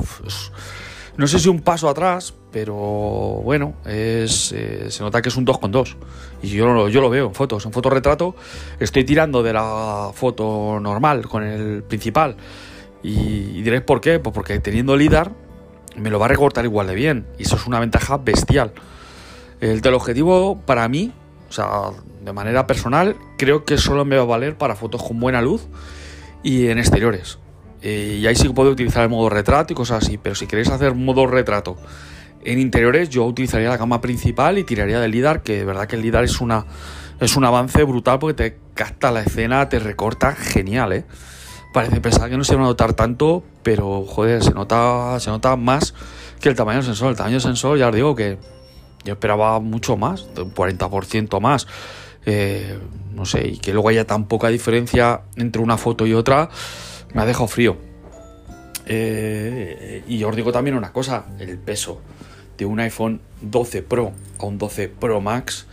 no 1.16 1.26
sé 1.26 1.38
si 1.38 1.48
un 1.48 1.60
paso 1.60 1.88
atrás, 1.88 2.32
pero 2.52 2.74
bueno, 2.74 3.74
es, 3.84 4.52
eh, 4.52 4.90
se 4.90 5.02
nota 5.02 5.20
que 5.20 5.28
es 5.28 5.36
un 5.36 5.44
2,2. 5.44 5.96
Y 6.42 6.48
yo, 6.48 6.88
yo 6.88 7.00
lo 7.00 7.10
veo 7.10 7.26
en 7.26 7.34
fotos. 7.34 7.66
En 7.66 7.72
fotorretrato 7.72 8.36
estoy 8.78 9.04
tirando 9.04 9.42
de 9.42 9.52
la 9.52 10.10
foto 10.14 10.78
normal 10.80 11.28
con 11.28 11.42
el 11.42 11.82
principal. 11.82 12.36
Y, 13.02 13.62
diréis 13.62 13.82
por 13.82 14.00
qué, 14.00 14.18
pues 14.20 14.34
porque 14.34 14.60
teniendo 14.60 14.96
LIDAR 14.96 15.32
me 16.00 16.10
lo 16.10 16.18
va 16.18 16.26
a 16.26 16.28
recortar 16.28 16.64
igual 16.64 16.86
de 16.86 16.94
bien. 16.94 17.26
Y 17.38 17.42
eso 17.42 17.56
es 17.56 17.66
una 17.66 17.80
ventaja 17.80 18.18
bestial. 18.18 18.72
El 19.60 19.82
teleobjetivo 19.82 20.60
para 20.64 20.88
mí, 20.88 21.12
o 21.48 21.52
sea, 21.52 21.68
de 22.22 22.32
manera 22.32 22.66
personal, 22.66 23.16
creo 23.38 23.64
que 23.64 23.78
solo 23.78 24.04
me 24.04 24.16
va 24.16 24.22
a 24.22 24.26
valer 24.26 24.56
para 24.56 24.74
fotos 24.74 25.02
con 25.02 25.20
buena 25.20 25.42
luz 25.42 25.66
y 26.42 26.68
en 26.68 26.78
exteriores. 26.78 27.38
Eh, 27.82 28.18
y 28.20 28.26
ahí 28.26 28.36
sí 28.36 28.48
que 28.48 28.54
puedo 28.54 28.70
utilizar 28.70 29.02
el 29.02 29.08
modo 29.08 29.30
retrato 29.30 29.72
y 29.72 29.76
cosas 29.76 30.04
así, 30.04 30.18
pero 30.18 30.34
si 30.34 30.46
queréis 30.46 30.68
hacer 30.68 30.94
modo 30.94 31.26
retrato 31.26 31.76
en 32.44 32.58
interiores, 32.58 33.08
yo 33.10 33.24
utilizaría 33.24 33.68
la 33.68 33.76
gama 33.76 34.00
principal 34.00 34.58
y 34.58 34.64
tiraría 34.64 35.00
del 35.00 35.10
LIDAR, 35.10 35.42
que 35.42 35.58
de 35.58 35.64
verdad 35.64 35.86
que 35.86 35.96
el 35.96 36.02
LIDAR 36.02 36.24
es, 36.24 36.40
una, 36.40 36.66
es 37.20 37.36
un 37.36 37.44
avance 37.44 37.82
brutal 37.84 38.18
porque 38.18 38.34
te 38.34 38.58
capta 38.74 39.10
la 39.10 39.20
escena, 39.20 39.68
te 39.68 39.78
recorta 39.78 40.34
genial, 40.34 40.92
¿eh? 40.92 41.04
Parece 41.72 42.00
pensar 42.00 42.28
que 42.28 42.36
no 42.36 42.44
se 42.44 42.56
va 42.56 42.62
a 42.62 42.64
notar 42.66 42.94
tanto, 42.94 43.44
pero 43.62 44.04
joder, 44.04 44.42
se 44.42 44.52
nota, 44.52 45.18
se 45.20 45.30
nota 45.30 45.54
más 45.56 45.94
que 46.40 46.48
el 46.48 46.56
tamaño 46.56 46.78
del 46.78 46.86
sensor. 46.86 47.10
El 47.10 47.16
tamaño 47.16 47.34
del 47.34 47.42
sensor, 47.42 47.78
ya 47.78 47.88
os 47.88 47.94
digo 47.94 48.16
que 48.16 48.38
yo 49.04 49.12
esperaba 49.12 49.60
mucho 49.60 49.96
más, 49.96 50.26
un 50.36 50.52
40% 50.52 51.40
más. 51.40 51.66
Eh, 52.26 52.78
no 53.14 53.24
sé, 53.24 53.46
y 53.46 53.58
que 53.58 53.72
luego 53.72 53.88
haya 53.88 54.06
tan 54.06 54.26
poca 54.26 54.48
diferencia 54.48 55.22
entre 55.36 55.62
una 55.62 55.76
foto 55.76 56.06
y 56.06 56.14
otra, 56.14 56.50
me 57.14 57.22
ha 57.22 57.26
dejado 57.26 57.46
frío. 57.46 57.76
Eh, 58.86 60.02
y 60.08 60.24
os 60.24 60.34
digo 60.34 60.50
también 60.50 60.76
una 60.76 60.92
cosa, 60.92 61.26
el 61.38 61.56
peso 61.58 62.00
de 62.58 62.66
un 62.66 62.80
iPhone 62.80 63.20
12 63.42 63.82
Pro 63.82 64.12
a 64.38 64.44
un 64.44 64.58
12 64.58 64.88
Pro 64.88 65.20
Max 65.20 65.66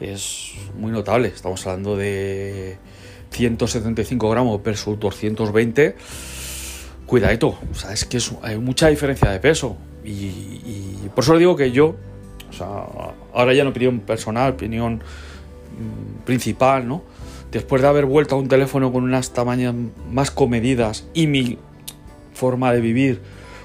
es 0.00 0.52
muy 0.78 0.90
notable. 0.90 1.28
Estamos 1.28 1.66
hablando 1.66 1.96
de 1.96 2.78
175 3.34 4.30
gramos 4.30 4.62
versus 4.62 4.98
220. 4.98 5.96
Cuidadito, 7.06 7.58
o 7.70 7.74
sea, 7.74 7.92
es 7.92 8.04
que 8.04 8.18
hay 8.42 8.58
mucha 8.58 8.88
diferencia 8.88 9.30
de 9.30 9.40
peso. 9.40 9.76
Y, 10.04 11.08
por 11.14 11.24
eso 11.24 11.36
digo 11.38 11.56
que 11.56 11.70
yo, 11.70 11.96
o 12.50 12.52
sea, 12.52 12.86
ahora 13.32 13.54
ya 13.54 13.64
no 13.64 13.70
opinión 13.70 14.00
personal, 14.00 14.52
opinión 14.52 14.96
mm, 14.96 16.24
principal, 16.24 16.86
¿no? 16.86 17.02
Después 17.52 17.82
de 17.82 17.88
haber 17.88 18.04
vuelto 18.04 18.34
a 18.34 18.38
un 18.38 18.48
teléfono 18.48 18.92
con 18.92 19.04
unas 19.04 19.32
tamaños 19.32 19.74
más 20.10 20.30
comedidas 20.30 21.06
y 21.14 21.26
mi 21.26 21.58
forma 22.32 22.72
de 22.72 22.80
vivir 22.80 23.20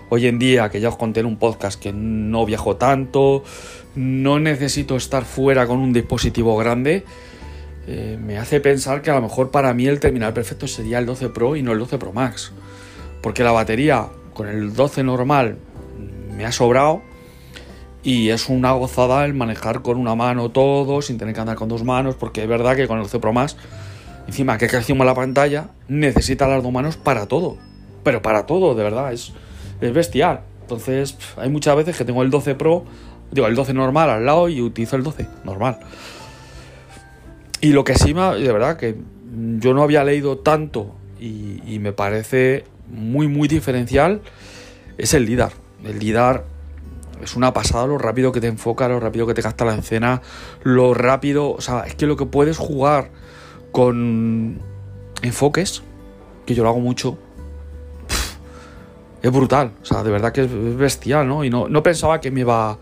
hoy 0.10 0.28
en 0.28 0.38
día, 0.38 0.70
que 0.70 0.80
ya 0.80 0.90
os 0.90 0.98
conté 0.98 1.22
en 1.22 1.26
un 1.26 1.38
podcast 1.38 1.82
que 1.82 1.92
no 1.94 2.46
viajo 2.46 2.76
tanto, 2.76 3.44
no 3.96 4.40
necesito 4.40 4.96
estar 4.96 5.26
fuera 5.26 5.66
con 5.68 5.80
un 5.80 5.94
dispositivo 5.94 6.56
grande, 6.58 7.04
eh, 7.92 8.20
me 8.22 8.38
hace 8.38 8.60
pensar 8.60 9.02
que 9.02 9.10
a 9.10 9.16
lo 9.16 9.22
mejor 9.22 9.50
para 9.50 9.74
mí 9.74 9.88
el 9.88 10.00
terminal 10.00 10.32
perfecto 10.32 10.68
sería 10.68 11.00
el 11.00 11.08
12 11.08 11.30
Pro 11.30 11.56
y 11.56 11.64
no 11.64 11.72
el 11.72 11.80
12 11.80 11.98
Pro 11.98 12.14
Max. 12.14 12.52
Porque 13.22 13.44
la 13.44 13.52
batería 13.52 14.06
con 14.36 14.48
el 14.48 14.76
12 14.76 15.04
normal 15.04 15.58
me 16.38 16.46
ha 16.46 16.52
sobrado 16.52 17.02
y 18.04 18.30
es 18.30 18.48
una 18.48 18.74
gozada 18.74 19.26
el 19.26 19.34
manejar 19.34 19.82
con 19.82 19.98
una 19.98 20.14
mano 20.14 20.50
todo, 20.50 21.02
sin 21.02 21.18
tener 21.18 21.34
que 21.34 21.42
andar 21.42 21.56
con 21.56 21.68
dos 21.68 21.84
manos, 21.84 22.14
porque 22.14 22.44
es 22.44 22.48
verdad 22.48 22.76
que 22.76 22.88
con 22.88 22.98
el 22.98 23.04
12 23.06 23.20
Pro 23.20 23.34
Max, 23.34 23.58
encima 24.28 24.60
que 24.60 24.68
crecimos 24.68 25.06
la 25.08 25.16
pantalla, 25.16 25.72
necesita 25.88 26.48
las 26.48 26.62
dos 26.62 26.72
manos 26.72 26.96
para 26.96 27.26
todo. 27.26 27.58
Pero 28.04 28.22
para 28.22 28.46
todo, 28.46 28.76
de 28.76 28.84
verdad, 28.84 29.12
es 29.12 29.34
bestial. 29.82 30.42
Entonces, 30.62 31.18
hay 31.38 31.50
muchas 31.50 31.76
veces 31.76 31.98
que 31.98 32.06
tengo 32.06 32.22
el 32.22 32.30
12 32.30 32.54
Pro 32.54 32.86
Digo, 33.32 33.46
el 33.46 33.56
12 33.56 33.74
normal 33.74 34.10
al 34.10 34.26
lado 34.26 34.50
y 34.50 34.62
utilizo 34.62 34.96
el 34.96 35.04
12 35.04 35.28
normal. 35.44 35.80
Y 37.62 37.74
lo 37.74 37.84
que 37.84 37.96
sí, 37.96 38.14
de 38.14 38.52
verdad, 38.52 38.78
que 38.78 38.96
yo 39.60 39.74
no 39.74 39.84
había 39.84 40.04
leído 40.04 40.38
tanto 40.38 40.96
y, 41.20 41.80
me 41.80 41.92
parece 41.92 42.64
muy, 42.88 43.28
muy 43.28 43.48
diferencial, 43.48 44.22
es 44.98 45.14
el 45.14 45.26
LIDAR. 45.26 45.52
El 45.84 46.00
LIDAR 46.00 46.46
es 47.22 47.36
una 47.36 47.54
pasada 47.54 47.86
lo 47.86 47.98
rápido 47.98 48.32
que 48.32 48.40
te 48.40 48.48
enfoca, 48.48 48.88
lo 48.88 49.00
rápido 49.00 49.28
que 49.28 49.34
te 49.34 49.42
gasta 49.42 49.66
la 49.66 49.76
escena, 49.76 50.22
lo 50.64 50.94
rápido, 50.94 51.52
o 51.52 51.62
sea, 51.62 51.82
es 51.82 51.96
que 51.96 52.08
lo 52.08 52.16
que 52.16 52.26
puedes 52.26 52.58
jugar 52.58 53.10
con 53.72 54.60
enfoques, 55.22 55.84
que 56.46 56.56
yo 56.56 56.64
lo 56.64 56.70
hago 56.70 56.80
mucho, 56.80 57.18
es 59.22 59.32
brutal, 59.32 59.74
o 59.82 59.86
sea, 59.86 60.04
de 60.04 60.12
verdad 60.12 60.32
que 60.32 60.44
es 60.44 60.78
bestial, 60.78 61.28
¿no? 61.28 61.44
Y 61.44 61.50
no, 61.50 61.68
no 61.68 61.84
pensaba 61.84 62.22
que 62.22 62.32
me 62.32 62.42
iba 62.42 62.78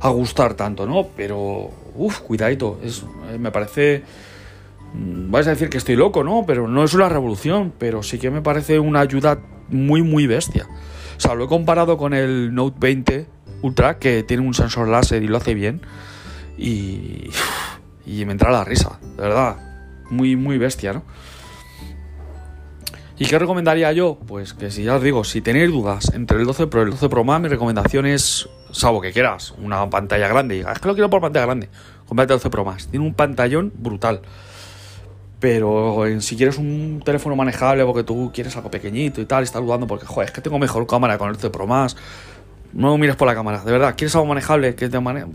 a 0.00 0.08
gustar 0.10 0.54
tanto, 0.54 0.86
¿no? 0.86 1.08
Pero, 1.16 1.70
uff, 1.94 2.20
cuidadito, 2.20 2.78
es, 2.82 3.04
eh, 3.30 3.38
me 3.38 3.50
parece... 3.50 4.02
Mm, 4.94 5.30
vais 5.30 5.46
a 5.46 5.50
decir 5.50 5.68
que 5.68 5.78
estoy 5.78 5.96
loco, 5.96 6.24
¿no? 6.24 6.44
Pero 6.46 6.68
no 6.68 6.84
es 6.84 6.94
una 6.94 7.08
revolución, 7.08 7.72
pero 7.78 8.02
sí 8.02 8.18
que 8.18 8.30
me 8.30 8.42
parece 8.42 8.78
una 8.78 9.00
ayuda 9.00 9.38
muy, 9.68 10.02
muy 10.02 10.26
bestia. 10.26 10.66
O 11.16 11.20
sea, 11.20 11.34
lo 11.34 11.44
he 11.44 11.48
comparado 11.48 11.96
con 11.96 12.14
el 12.14 12.54
Note 12.54 12.76
20 12.78 13.26
Ultra, 13.62 13.98
que 13.98 14.22
tiene 14.22 14.46
un 14.46 14.54
sensor 14.54 14.88
láser 14.88 15.22
y 15.22 15.28
lo 15.28 15.36
hace 15.36 15.54
bien. 15.54 15.80
Y, 16.56 17.30
y 18.06 18.24
me 18.24 18.32
entra 18.32 18.50
la 18.50 18.64
risa, 18.64 18.98
de 19.16 19.22
verdad. 19.22 19.56
Muy, 20.10 20.36
muy 20.36 20.58
bestia, 20.58 20.92
¿no? 20.92 21.02
¿Y 23.18 23.26
qué 23.26 23.38
recomendaría 23.38 23.92
yo? 23.92 24.16
Pues 24.26 24.54
que 24.54 24.70
si 24.70 24.84
ya 24.84 24.94
os 24.94 25.02
digo, 25.02 25.24
si 25.24 25.40
tenéis 25.40 25.70
dudas 25.70 26.12
entre 26.14 26.38
el 26.38 26.46
12 26.46 26.68
Pro 26.68 26.82
y 26.82 26.84
el 26.84 26.90
12 26.90 27.08
Pro 27.08 27.24
Max, 27.24 27.42
mi 27.42 27.48
recomendación 27.48 28.06
es, 28.06 28.48
salvo 28.70 29.00
que 29.00 29.12
quieras, 29.12 29.54
una 29.58 29.88
pantalla 29.90 30.28
grande. 30.28 30.56
Y 30.56 30.60
es 30.60 30.78
que 30.78 30.88
lo 30.88 30.94
quiero 30.94 31.10
por 31.10 31.20
pantalla 31.20 31.46
grande. 31.46 31.68
Comprate 32.06 32.32
el 32.32 32.38
12 32.38 32.50
Pro 32.50 32.64
Max. 32.64 32.88
Tiene 32.88 33.06
un 33.06 33.14
pantallón 33.14 33.72
brutal. 33.76 34.22
Pero 35.40 36.04
si 36.20 36.36
quieres 36.36 36.58
un 36.58 37.00
teléfono 37.04 37.36
manejable 37.36 37.84
porque 37.84 38.02
tú 38.02 38.30
quieres 38.34 38.56
algo 38.56 38.70
pequeñito 38.70 39.20
y 39.20 39.26
tal, 39.26 39.42
y 39.42 39.44
estás 39.44 39.62
dudando 39.62 39.86
porque, 39.86 40.06
joder, 40.06 40.28
es 40.28 40.34
que 40.34 40.40
tengo 40.40 40.58
mejor 40.58 40.86
cámara 40.86 41.16
con 41.16 41.28
el 41.28 41.34
12 41.34 41.50
Pro 41.50 41.66
Max. 41.66 41.96
No 42.72 42.98
mires 42.98 43.16
por 43.16 43.28
la 43.28 43.34
cámara, 43.34 43.62
de 43.64 43.70
verdad. 43.70 43.94
¿Quieres 43.96 44.14
algo 44.14 44.26
manejable 44.26 44.74
que 44.74 44.88
te 44.88 45.00
mane... 45.00 45.26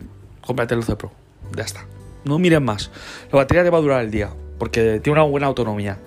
Cómprate 0.45 0.73
el 0.73 0.81
12 0.81 0.95
Pro. 0.97 1.11
Ya 1.55 1.63
está. 1.63 1.85
No 2.25 2.37
mires 2.37 2.61
más. 2.61 2.91
La 3.31 3.37
batería 3.37 3.63
te 3.63 3.69
va 3.69 3.77
a 3.77 3.81
durar 3.81 4.03
el 4.03 4.11
día 4.11 4.29
porque 4.57 4.99
tiene 5.01 5.19
una 5.19 5.29
buena 5.29 5.47
autonomía. 5.47 5.97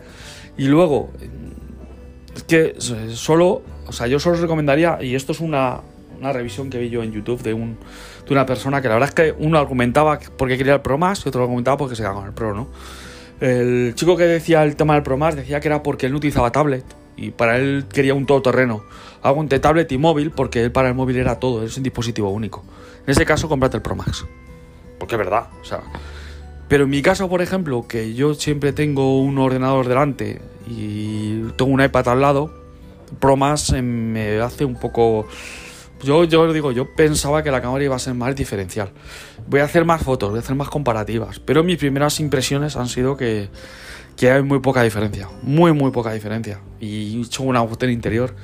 Y 0.56 0.66
luego, 0.66 1.10
es 2.34 2.42
que 2.44 2.74
solo, 3.14 3.62
o 3.86 3.92
sea, 3.92 4.06
yo 4.06 4.18
solo 4.18 4.36
os 4.36 4.40
recomendaría, 4.40 4.98
y 5.02 5.14
esto 5.14 5.32
es 5.32 5.40
una, 5.40 5.80
revisión 6.32 6.70
que 6.70 6.78
vi 6.78 6.90
yo 6.90 7.02
en 7.02 7.12
YouTube 7.12 7.42
de, 7.42 7.54
un, 7.54 7.76
de 8.26 8.32
una 8.32 8.46
persona 8.46 8.80
que 8.80 8.88
la 8.88 8.94
verdad 8.94 9.08
es 9.10 9.14
que 9.14 9.34
uno 9.38 9.58
argumentaba 9.58 10.18
porque 10.36 10.56
quería 10.56 10.74
el 10.74 10.80
Pro 10.80 10.98
Max 10.98 11.22
y 11.24 11.28
otro 11.28 11.42
argumentaba 11.42 11.76
porque 11.76 11.96
se 11.96 12.02
quedaba 12.02 12.20
con 12.20 12.26
el 12.26 12.34
Pro, 12.34 12.54
¿no? 12.54 12.68
El 13.40 13.94
chico 13.94 14.16
que 14.16 14.24
decía 14.24 14.64
el 14.64 14.76
tema 14.76 14.94
del 14.94 15.02
Pro 15.02 15.18
Max 15.18 15.36
decía 15.36 15.60
que 15.60 15.68
era 15.68 15.82
porque 15.82 16.06
él 16.06 16.12
no 16.12 16.18
utilizaba 16.18 16.52
tablet 16.52 16.84
y 17.16 17.30
para 17.30 17.58
él 17.58 17.86
quería 17.92 18.14
un 18.14 18.26
todoterreno. 18.26 18.82
Algo 19.22 19.40
entre 19.40 19.58
tablet 19.58 19.90
y 19.92 19.98
móvil 19.98 20.30
porque 20.30 20.62
él 20.62 20.72
para 20.72 20.88
el 20.88 20.94
móvil 20.94 21.16
era 21.16 21.38
todo, 21.38 21.64
es 21.64 21.76
un 21.76 21.82
dispositivo 21.82 22.30
único. 22.30 22.64
En 23.06 23.12
ese 23.12 23.24
caso, 23.24 23.48
comprate 23.48 23.76
el 23.76 23.82
Pro 23.82 23.94
Max. 23.94 24.26
Porque 24.98 25.14
es 25.14 25.18
verdad, 25.18 25.48
o 25.60 25.64
sea. 25.64 25.80
Pero 26.68 26.84
en 26.84 26.90
mi 26.90 27.02
caso, 27.02 27.28
por 27.28 27.42
ejemplo, 27.42 27.86
que 27.86 28.14
yo 28.14 28.34
siempre 28.34 28.72
tengo 28.72 29.20
un 29.20 29.38
ordenador 29.38 29.86
delante 29.86 30.40
y 30.68 31.40
tengo 31.56 31.70
un 31.70 31.80
iPad 31.80 32.08
al 32.08 32.20
lado, 32.20 32.52
Pro 33.20 33.36
Max 33.36 33.72
me 33.72 34.40
hace 34.40 34.64
un 34.64 34.78
poco... 34.78 35.26
Yo, 36.06 36.22
yo 36.22 36.52
digo, 36.52 36.70
yo 36.70 36.94
pensaba 36.94 37.42
que 37.42 37.50
la 37.50 37.60
cámara 37.60 37.82
iba 37.82 37.96
a 37.96 37.98
ser 37.98 38.14
más 38.14 38.36
diferencial. 38.36 38.90
Voy 39.48 39.58
a 39.58 39.64
hacer 39.64 39.84
más 39.84 40.04
fotos, 40.04 40.30
voy 40.30 40.38
a 40.38 40.40
hacer 40.40 40.54
más 40.54 40.68
comparativas, 40.68 41.40
pero 41.40 41.64
mis 41.64 41.78
primeras 41.78 42.20
impresiones 42.20 42.76
han 42.76 42.88
sido 42.88 43.16
que, 43.16 43.48
que 44.16 44.30
hay 44.30 44.42
muy 44.42 44.60
poca 44.60 44.82
diferencia, 44.82 45.28
muy, 45.42 45.72
muy 45.72 45.90
poca 45.90 46.12
diferencia. 46.12 46.60
Y 46.78 47.18
he 47.18 47.22
hecho 47.22 47.42
una 47.42 47.66
foto 47.66 47.86
en 47.86 47.90
interior 47.90 48.36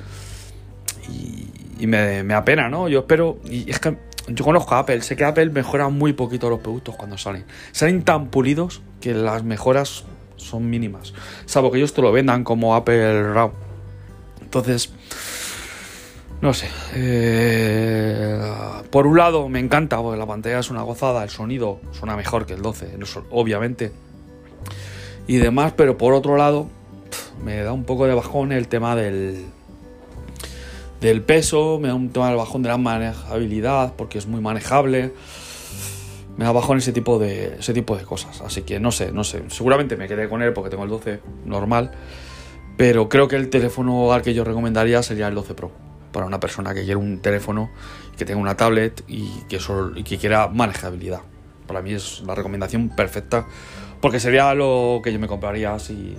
y, 1.79 1.87
me, 1.87 2.23
me 2.23 2.33
apena, 2.33 2.67
¿no? 2.67 2.89
Yo 2.89 2.99
espero, 2.99 3.39
y 3.45 3.69
es 3.71 3.79
que 3.79 3.97
yo 4.27 4.43
conozco 4.43 4.75
a 4.75 4.79
Apple, 4.79 5.01
sé 5.01 5.15
que 5.15 5.23
Apple 5.23 5.49
mejora 5.49 5.87
muy 5.87 6.11
poquito 6.11 6.49
los 6.49 6.59
productos 6.59 6.97
cuando 6.97 7.17
salen. 7.17 7.45
Salen 7.71 8.03
tan 8.03 8.27
pulidos 8.27 8.81
que 8.99 9.13
las 9.13 9.43
mejoras 9.45 10.03
son 10.35 10.69
mínimas. 10.69 11.13
Salvo 11.45 11.71
que 11.71 11.77
ellos 11.77 11.93
te 11.93 12.01
lo 12.01 12.11
vendan 12.11 12.43
como 12.43 12.75
Apple 12.75 13.33
RAW. 13.33 13.53
Entonces, 14.41 14.93
no 16.43 16.53
sé. 16.53 16.67
Eh, 16.93 18.37
por 18.91 19.07
un 19.07 19.17
lado 19.17 19.47
me 19.47 19.59
encanta, 19.59 20.01
porque 20.01 20.19
la 20.19 20.25
pantalla 20.25 20.59
es 20.59 20.69
una 20.69 20.81
gozada, 20.81 21.23
el 21.23 21.29
sonido 21.29 21.79
suena 21.93 22.17
mejor 22.17 22.45
que 22.45 22.53
el 22.53 22.61
12, 22.61 22.97
obviamente. 23.31 23.93
Y 25.25 25.37
demás, 25.37 25.71
pero 25.77 25.97
por 25.97 26.13
otro 26.13 26.35
lado, 26.35 26.67
me 27.41 27.63
da 27.63 27.71
un 27.71 27.85
poco 27.85 28.07
de 28.07 28.13
bajón 28.13 28.51
el 28.51 28.67
tema 28.67 28.93
del, 28.93 29.45
del 30.99 31.21
peso, 31.21 31.79
me 31.79 31.87
da 31.87 31.93
un 31.93 32.09
tema 32.09 32.27
del 32.27 32.35
bajón 32.35 32.61
de 32.61 32.67
la 32.67 32.77
manejabilidad, 32.77 33.93
porque 33.95 34.17
es 34.17 34.27
muy 34.27 34.41
manejable 34.41 35.13
me 36.35 36.45
da 36.45 36.51
bajón 36.51 36.79
ese 36.79 36.91
tipo 36.91 37.19
de 37.19 37.57
ese 37.59 37.73
tipo 37.73 37.95
de 37.95 38.03
cosas. 38.03 38.41
Así 38.41 38.63
que 38.63 38.79
no 38.81 38.91
sé, 38.91 39.13
no 39.13 39.23
sé. 39.23 39.43
Seguramente 39.49 39.95
me 39.95 40.07
quedé 40.07 40.27
con 40.27 40.41
él 40.41 40.51
porque 40.51 40.71
tengo 40.71 40.83
el 40.83 40.89
12 40.89 41.21
normal. 41.45 41.91
Pero 42.75 43.07
creo 43.07 43.27
que 43.27 43.35
el 43.35 43.49
teléfono 43.49 44.11
al 44.11 44.23
que 44.23 44.33
yo 44.33 44.43
recomendaría 44.43 45.03
sería 45.03 45.27
el 45.27 45.35
12 45.35 45.53
Pro. 45.53 45.92
Para 46.13 46.25
una 46.25 46.39
persona 46.39 46.73
que 46.73 46.83
quiera 46.83 46.97
un 46.97 47.19
teléfono, 47.19 47.69
que 48.17 48.23
tenga 48.23 48.39
una 48.39 48.55
tablet 48.55 49.03
y 49.07 49.27
que, 49.49 49.59
que 50.05 50.17
quiera 50.17 50.47
manejabilidad. 50.47 51.21
Para 51.67 51.81
mí 51.81 51.93
es 51.93 52.21
la 52.25 52.35
recomendación 52.35 52.89
perfecta. 52.89 53.45
Porque 53.99 54.19
sería 54.19 54.53
lo 54.53 55.01
que 55.03 55.11
yo 55.11 55.19
me 55.19 55.27
compraría 55.27 55.77
si 55.79 56.15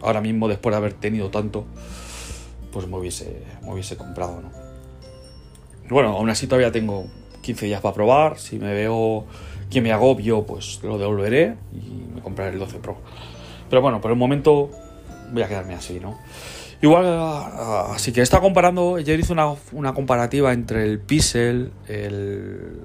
ahora 0.00 0.20
mismo, 0.20 0.48
después 0.48 0.72
de 0.72 0.76
haber 0.78 0.94
tenido 0.94 1.30
tanto, 1.30 1.64
pues 2.72 2.86
me 2.86 2.96
hubiese, 2.96 3.42
me 3.62 3.72
hubiese 3.72 3.96
comprado, 3.96 4.40
¿no? 4.40 4.50
Bueno, 5.88 6.10
aún 6.16 6.30
así 6.30 6.46
todavía 6.46 6.72
tengo 6.72 7.06
15 7.42 7.66
días 7.66 7.80
para 7.80 7.94
probar. 7.94 8.38
Si 8.38 8.58
me 8.58 8.72
veo 8.72 9.26
que 9.70 9.80
me 9.80 9.92
agobio, 9.92 10.44
pues 10.44 10.80
lo 10.82 10.98
devolveré 10.98 11.56
y 11.72 12.14
me 12.14 12.22
compraré 12.22 12.52
el 12.52 12.58
12 12.58 12.78
Pro. 12.78 12.96
Pero 13.68 13.82
bueno, 13.82 14.00
por 14.00 14.10
el 14.10 14.16
momento 14.16 14.70
voy 15.32 15.42
a 15.42 15.48
quedarme 15.48 15.74
así, 15.74 16.00
¿no? 16.00 16.18
Igual, 16.82 17.04
ah, 17.06 17.92
así 17.94 18.12
que 18.12 18.20
está 18.20 18.40
comparando, 18.40 18.96
ayer 18.96 19.18
hice 19.18 19.32
una, 19.32 19.54
una 19.72 19.94
comparativa 19.94 20.52
entre 20.52 20.84
el 20.84 20.98
Pixel, 20.98 21.70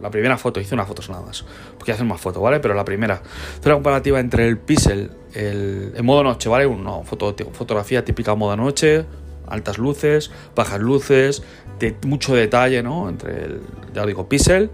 la 0.02 0.10
primera 0.10 0.38
foto, 0.38 0.60
hice 0.60 0.76
unas 0.76 0.88
fotos 0.88 1.10
nada 1.10 1.22
más, 1.22 1.46
porque 1.78 1.92
hacer 1.92 2.06
más 2.06 2.22
fotos, 2.22 2.42
¿vale? 2.42 2.60
Pero 2.60 2.74
la 2.74 2.86
primera, 2.86 3.22
hice 3.60 3.68
una 3.68 3.76
comparativa 3.76 4.20
entre 4.20 4.48
el 4.48 4.58
Pixel, 4.58 5.12
el, 5.34 5.94
modo 6.04 6.24
noche, 6.24 6.50
¿vale? 6.50 6.66
Una 6.66 7.04
foto, 7.04 7.36
fotografía 7.54 8.06
típica 8.06 8.36
modo 8.36 8.56
noche, 8.56 9.06
altas 9.48 9.78
luces, 9.78 10.32
bajas 10.56 10.80
luces, 10.80 11.44
mucho 12.06 12.36
detalle, 12.36 12.84
¿no? 12.84 13.10
Entre 13.10 13.46
el, 13.46 13.62
ya 13.94 14.06
digo, 14.06 14.30
Pixel, 14.30 14.70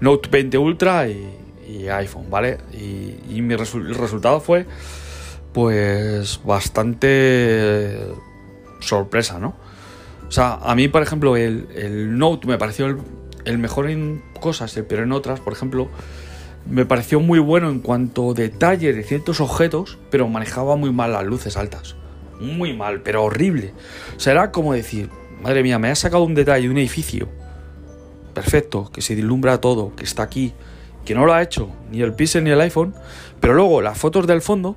Note 0.00 0.28
20 0.30 0.58
Ultra 0.58 1.08
y, 1.08 1.46
y 1.66 1.88
iPhone, 1.88 2.30
¿vale? 2.30 2.58
Y, 2.72 3.40
mi 3.42 3.54
el 3.54 3.94
resultado 3.94 4.40
fue 4.40 4.66
pues 5.52 6.40
bastante 6.44 7.98
sorpresa, 8.80 9.38
¿no? 9.38 9.54
O 10.28 10.30
sea, 10.30 10.54
a 10.54 10.74
mí, 10.74 10.88
por 10.88 11.02
ejemplo, 11.02 11.36
el, 11.36 12.18
Note 12.18 12.46
me 12.48 12.58
pareció 12.58 12.98
el, 13.44 13.58
mejor 13.58 13.88
en 13.88 14.22
cosas, 14.40 14.76
el 14.76 14.84
peor 14.84 15.04
en 15.04 15.12
otras. 15.12 15.40
Por 15.40 15.52
ejemplo, 15.52 15.88
me 16.68 16.84
pareció 16.84 17.20
muy 17.20 17.38
bueno 17.38 17.70
en 17.70 17.80
cuanto 17.80 18.30
a 18.30 18.34
detalle 18.34 18.92
de 18.92 19.02
ciertos 19.04 19.40
objetos, 19.40 19.98
pero 20.10 20.28
manejaba 20.28 20.76
muy 20.76 20.92
mal 20.92 21.12
las 21.12 21.24
luces 21.24 21.56
altas. 21.56 21.94
Muy 22.40 22.76
mal, 22.76 23.02
pero 23.02 23.24
horrible. 23.24 23.72
Será 24.16 24.50
como 24.50 24.72
decir, 24.72 25.10
madre 25.40 25.62
mía, 25.62 25.78
me 25.78 25.90
ha 25.90 25.94
sacado 25.94 26.24
un 26.24 26.34
detalle 26.34 26.64
de 26.64 26.70
un 26.70 26.78
edificio. 26.78 27.28
Perfecto, 28.34 28.90
que 28.92 29.00
se 29.00 29.14
dilumbra 29.14 29.60
todo, 29.60 29.94
que 29.94 30.04
está 30.04 30.22
aquí, 30.22 30.52
que 31.04 31.14
no 31.14 31.24
lo 31.24 31.32
ha 31.32 31.42
hecho 31.42 31.70
ni 31.90 32.02
el 32.02 32.12
Pixel 32.12 32.44
ni 32.44 32.50
el 32.50 32.60
iPhone, 32.60 32.94
pero 33.40 33.54
luego 33.54 33.80
las 33.80 33.96
fotos 33.96 34.26
del 34.26 34.42
fondo, 34.42 34.76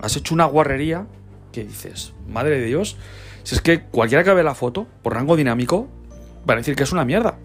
has 0.00 0.16
hecho 0.16 0.34
una 0.34 0.46
guarrería 0.46 1.06
que 1.52 1.64
dices, 1.64 2.12
madre 2.28 2.58
de 2.58 2.66
Dios, 2.66 2.96
si 3.44 3.54
es 3.54 3.60
que 3.60 3.82
cualquiera 3.82 4.24
que 4.24 4.32
vea 4.32 4.44
la 4.44 4.54
foto, 4.54 4.86
por 5.02 5.14
rango 5.14 5.36
dinámico, 5.36 5.88
va 6.48 6.54
a 6.54 6.56
decir 6.56 6.74
que 6.76 6.82
es 6.82 6.92
una 6.92 7.04
mierda. 7.04 7.38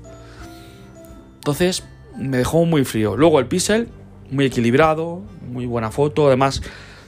Entonces, 1.36 1.84
me 2.18 2.38
dejó 2.38 2.66
muy 2.66 2.84
frío. 2.84 3.16
Luego 3.16 3.40
el 3.40 3.48
Pixel, 3.48 3.90
muy 4.32 4.46
equilibrado, 4.46 5.22
muy 5.42 5.66
buena 5.66 5.92
foto. 5.92 6.28
Además, 6.28 6.62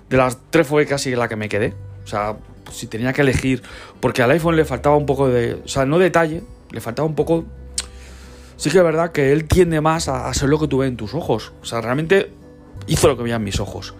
de 0.09 0.17
las 0.17 0.37
tres 0.49 0.67
fue 0.67 0.85
casi 0.85 1.15
la 1.15 1.27
que 1.27 1.35
me 1.35 1.49
quedé. 1.49 1.73
O 2.03 2.07
sea, 2.07 2.37
si 2.71 2.87
tenía 2.87 3.13
que 3.13 3.21
elegir, 3.21 3.61
porque 3.99 4.21
al 4.21 4.31
iPhone 4.31 4.55
le 4.55 4.65
faltaba 4.65 4.95
un 4.95 5.05
poco 5.05 5.29
de, 5.29 5.55
o 5.55 5.67
sea, 5.67 5.85
no 5.85 5.99
detalle, 5.99 6.43
le 6.71 6.81
faltaba 6.81 7.07
un 7.07 7.15
poco... 7.15 7.45
Sí 8.55 8.69
que 8.69 8.77
es 8.77 8.83
verdad 8.83 9.13
que 9.13 9.31
él 9.31 9.45
tiende 9.45 9.79
más 9.79 10.09
a, 10.09 10.33
ser 10.33 10.49
lo 10.49 10.59
que 10.59 10.67
tú 10.67 10.79
ves 10.79 10.89
en 10.89 10.97
tus 10.97 11.13
ojos. 11.13 11.53
O 11.61 11.65
sea, 11.65 11.79
realmente 11.79 12.29
hizo 12.87 13.07
lo 13.07 13.15
que 13.15 13.23
veían 13.23 13.43
mis 13.43 13.59
ojos. 13.61 13.93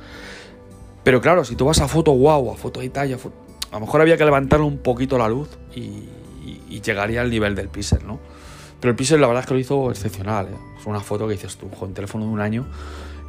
Pero 1.03 1.21
claro, 1.21 1.45
si 1.45 1.55
tú 1.55 1.65
vas 1.65 1.79
a 1.81 1.87
foto 1.87 2.13
wow, 2.13 2.53
a 2.53 2.55
foto 2.55 2.79
detalle, 2.79 3.15
a, 3.15 3.73
lo 3.73 3.79
mejor 3.79 4.01
había 4.01 4.17
que 4.17 4.25
levantarle 4.25 4.65
un 4.65 4.79
poquito 4.79 5.17
la 5.17 5.29
luz 5.29 5.49
y, 5.75 6.09
llegaría 6.81 7.19
al 7.19 7.29
nivel 7.29 7.55
del 7.55 7.67
Pixel, 7.67 7.99
¿no? 8.07 8.19
Pero 8.79 8.91
el 8.91 8.95
Pixel 8.95 9.19
la 9.19 9.27
verdad 9.27 9.43
es 9.43 9.47
que 9.47 9.53
lo 9.53 9.59
hizo 9.59 9.91
excepcional. 9.91 10.47
¿eh? 10.47 10.57
Es 10.79 10.85
una 10.85 11.01
foto 11.01 11.27
que 11.27 11.33
dices 11.33 11.57
tú, 11.57 11.69
con 11.69 11.93
teléfono 11.93 12.23
de 12.23 12.31
un 12.31 12.39
año, 12.39 12.65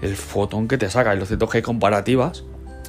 el 0.03 0.15
fotón 0.15 0.69
que 0.69 0.79
te 0.79 0.89
saca. 0.89 1.15
Y 1.15 1.19
lo 1.19 1.27
cierto 1.27 1.47
es 1.47 1.51
que 1.51 1.59
hay 1.59 1.63
comparativas 1.63 2.45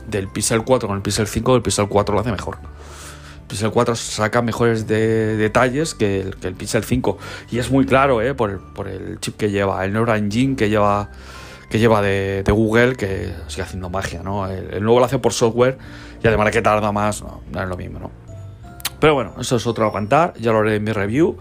del 0.08 0.28
Pixel 0.28 0.64
4 0.64 0.88
con 0.88 0.98
el 0.98 1.02
Pixel 1.02 1.28
5, 1.28 1.56
el 1.56 1.62
Pixel 1.62 1.88
4 1.88 2.14
lo 2.14 2.22
hace 2.22 2.32
mejor. 2.32 2.58
El 2.62 3.48
Pixel 3.48 3.72
4 3.72 3.96
saca 3.96 4.42
mejores 4.42 4.88
detalles 4.88 5.96
que 5.96 6.22
el, 6.22 6.36
que 6.36 6.48
el, 6.48 6.54
Pixel 6.54 6.84
5. 6.84 7.18
Y 7.52 7.60
es 7.60 7.72
muy 7.72 7.86
claro, 7.86 8.22
¿eh? 8.22 8.34
por, 8.34 8.52
el, 8.88 9.20
chip 9.20 9.38
que 9.38 9.50
lleva, 9.50 9.84
el 9.84 9.94
Neural 9.94 10.20
Engine 10.20 10.56
que 10.56 10.70
lleva, 10.70 11.10
que 11.72 11.80
lleva 11.80 12.02
de, 12.02 12.44
Google, 12.50 12.98
que 12.98 13.34
sigue 13.48 13.64
haciendo 13.64 13.90
magia. 13.90 14.22
¿no? 14.24 14.46
El, 14.46 14.84
nuevo 14.84 15.00
lo 15.00 15.06
hace 15.06 15.20
por 15.20 15.32
software 15.32 15.78
y 16.22 16.28
además 16.28 16.48
de 16.48 16.52
que 16.52 16.62
tarda 16.62 16.92
más, 16.92 17.24
no, 17.24 17.42
es 17.50 17.68
lo 17.68 17.78
mismo. 17.78 18.00
¿no? 18.00 18.12
Pero 19.00 19.16
bueno, 19.16 19.34
eso 19.40 19.56
es 19.56 19.66
otro 19.66 19.88
a 19.88 19.94
cantar, 19.94 20.34
ya 20.38 20.52
lo 20.52 20.60
haré 20.60 20.76
en 20.76 20.84
mi 20.84 20.92
review. 20.92 21.38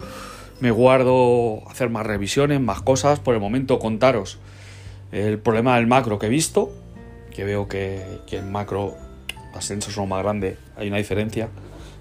Me 0.61 0.71
guardo 0.71 1.69
hacer 1.69 1.89
más 1.89 2.05
revisiones, 2.05 2.61
más 2.61 2.81
cosas. 2.81 3.19
Por 3.19 3.35
el 3.35 3.41
momento 3.41 3.77
contaros 3.77 4.39
el 5.11 5.37
problema 5.37 5.75
del 5.75 5.87
macro 5.87 6.17
que 6.17 6.27
he 6.27 6.29
visto, 6.29 6.71
que 7.35 7.43
veo 7.43 7.67
que, 7.67 8.21
que 8.25 8.37
el 8.37 8.45
macro, 8.45 8.95
las 9.53 9.65
sensores 9.65 9.95
son 9.95 10.07
más 10.07 10.23
grandes, 10.23 10.57
hay 10.77 10.87
una 10.87 10.97
diferencia. 10.97 11.49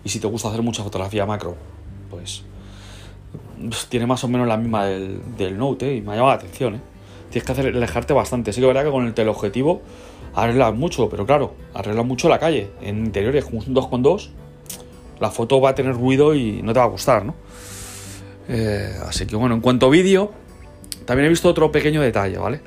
Y 0.05 0.09
si 0.09 0.21
te 0.21 0.29
gusta 0.29 0.49
hacer 0.49 0.63
mucha 0.63 0.85
fotografía 0.85 1.27
macro, 1.27 1.57
pues 2.09 2.45
tiene 3.89 4.07
más 4.07 4.23
o 4.23 4.29
menos 4.29 4.47
la 4.47 4.57
misma 4.57 4.85
del, 4.85 5.21
del 5.37 5.59
Note, 5.59 5.91
¿eh? 5.91 5.97
y 5.97 6.01
me 6.01 6.13
ha 6.13 6.15
llamado 6.15 6.29
la 6.29 6.35
atención. 6.37 6.77
¿eh? 6.77 6.90
Tienes 7.31 7.45
que 7.47 7.53
hacer, 7.53 7.67
alejarte 7.67 8.13
bastante. 8.13 8.53
Sí 8.53 8.61
que 8.61 8.67
verdad 8.67 8.85
que 8.85 8.91
con 8.91 9.07
el 9.07 9.15
teleobjetivo 9.15 9.83
arreglas 10.35 10.75
mucho, 10.75 11.09
pero 11.09 11.27
claro, 11.27 11.55
arreglas 11.75 12.05
mucho 12.05 12.29
la 12.29 12.39
calle. 12.39 12.71
En 12.81 13.07
interiores, 13.07 13.45
como 13.45 13.59
un 13.59 13.75
2.2, 13.75 14.31
la 15.21 15.31
foto 15.31 15.61
va 15.61 15.71
a 15.71 15.75
tener 15.75 15.95
ruido 15.95 16.35
y 16.35 16.63
no 16.63 16.73
te 16.73 16.79
va 16.79 16.87
a 16.87 16.89
gustar, 16.89 17.25
¿no? 17.25 17.35
Eh, 18.49 18.97
así 19.07 19.27
que 19.27 19.37
bueno, 19.37 19.55
en 19.55 19.61
cuanto 19.61 19.87
a 19.87 19.91
vídeo, 19.91 20.33
también 21.05 21.27
he 21.27 21.29
visto 21.29 21.49
otro 21.49 21.71
pequeño 21.71 22.01
detalle, 22.01 22.39
¿vale? 22.39 22.61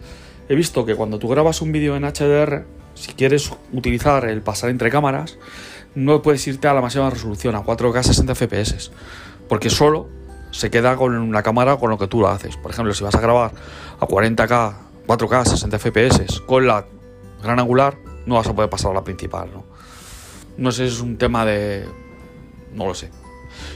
He 0.47 0.55
visto 0.55 0.85
que 0.85 0.95
cuando 0.95 1.19
tú 1.19 1.27
grabas 1.27 1.61
un 1.61 1.71
vídeo 1.71 1.95
en 1.95 2.03
HDR, 2.03 2.65
si 2.93 3.13
quieres 3.13 3.51
utilizar 3.71 4.25
el 4.25 4.41
pasar 4.41 4.69
entre 4.69 4.89
cámaras, 4.89 5.37
no 5.95 6.21
puedes 6.21 6.45
irte 6.47 6.67
a 6.67 6.73
la 6.73 6.81
máxima 6.81 7.09
resolución, 7.09 7.55
a 7.55 7.63
4K 7.63 8.03
60 8.03 8.35
FPS, 8.35 8.91
porque 9.47 9.69
solo 9.69 10.07
se 10.53 10.69
queda 10.69 10.95
con 10.95 11.31
la 11.31 11.41
cámara 11.41 11.77
con 11.77 11.89
lo 11.89 11.97
que 11.97 12.07
tú 12.07 12.21
lo 12.21 12.29
haces. 12.29 12.55
Por 12.57 12.71
ejemplo, 12.71 12.93
si 12.93 13.03
vas 13.03 13.15
a 13.15 13.19
grabar 13.19 13.51
a 13.99 14.07
40K, 14.07 14.73
4K 15.07 15.45
60 15.45 15.79
FPS 15.79 16.41
con 16.41 16.67
la 16.67 16.85
gran 17.41 17.59
angular, 17.59 17.97
no 18.25 18.35
vas 18.35 18.47
a 18.47 18.53
poder 18.53 18.69
pasar 18.69 18.91
a 18.91 18.93
la 18.93 19.03
principal, 19.03 19.49
¿no? 19.51 19.65
No 20.57 20.71
sé, 20.71 20.85
es 20.85 21.01
un 21.01 21.17
tema 21.17 21.43
de... 21.43 21.85
no 22.73 22.85
lo 22.85 22.93
sé. 22.93 23.09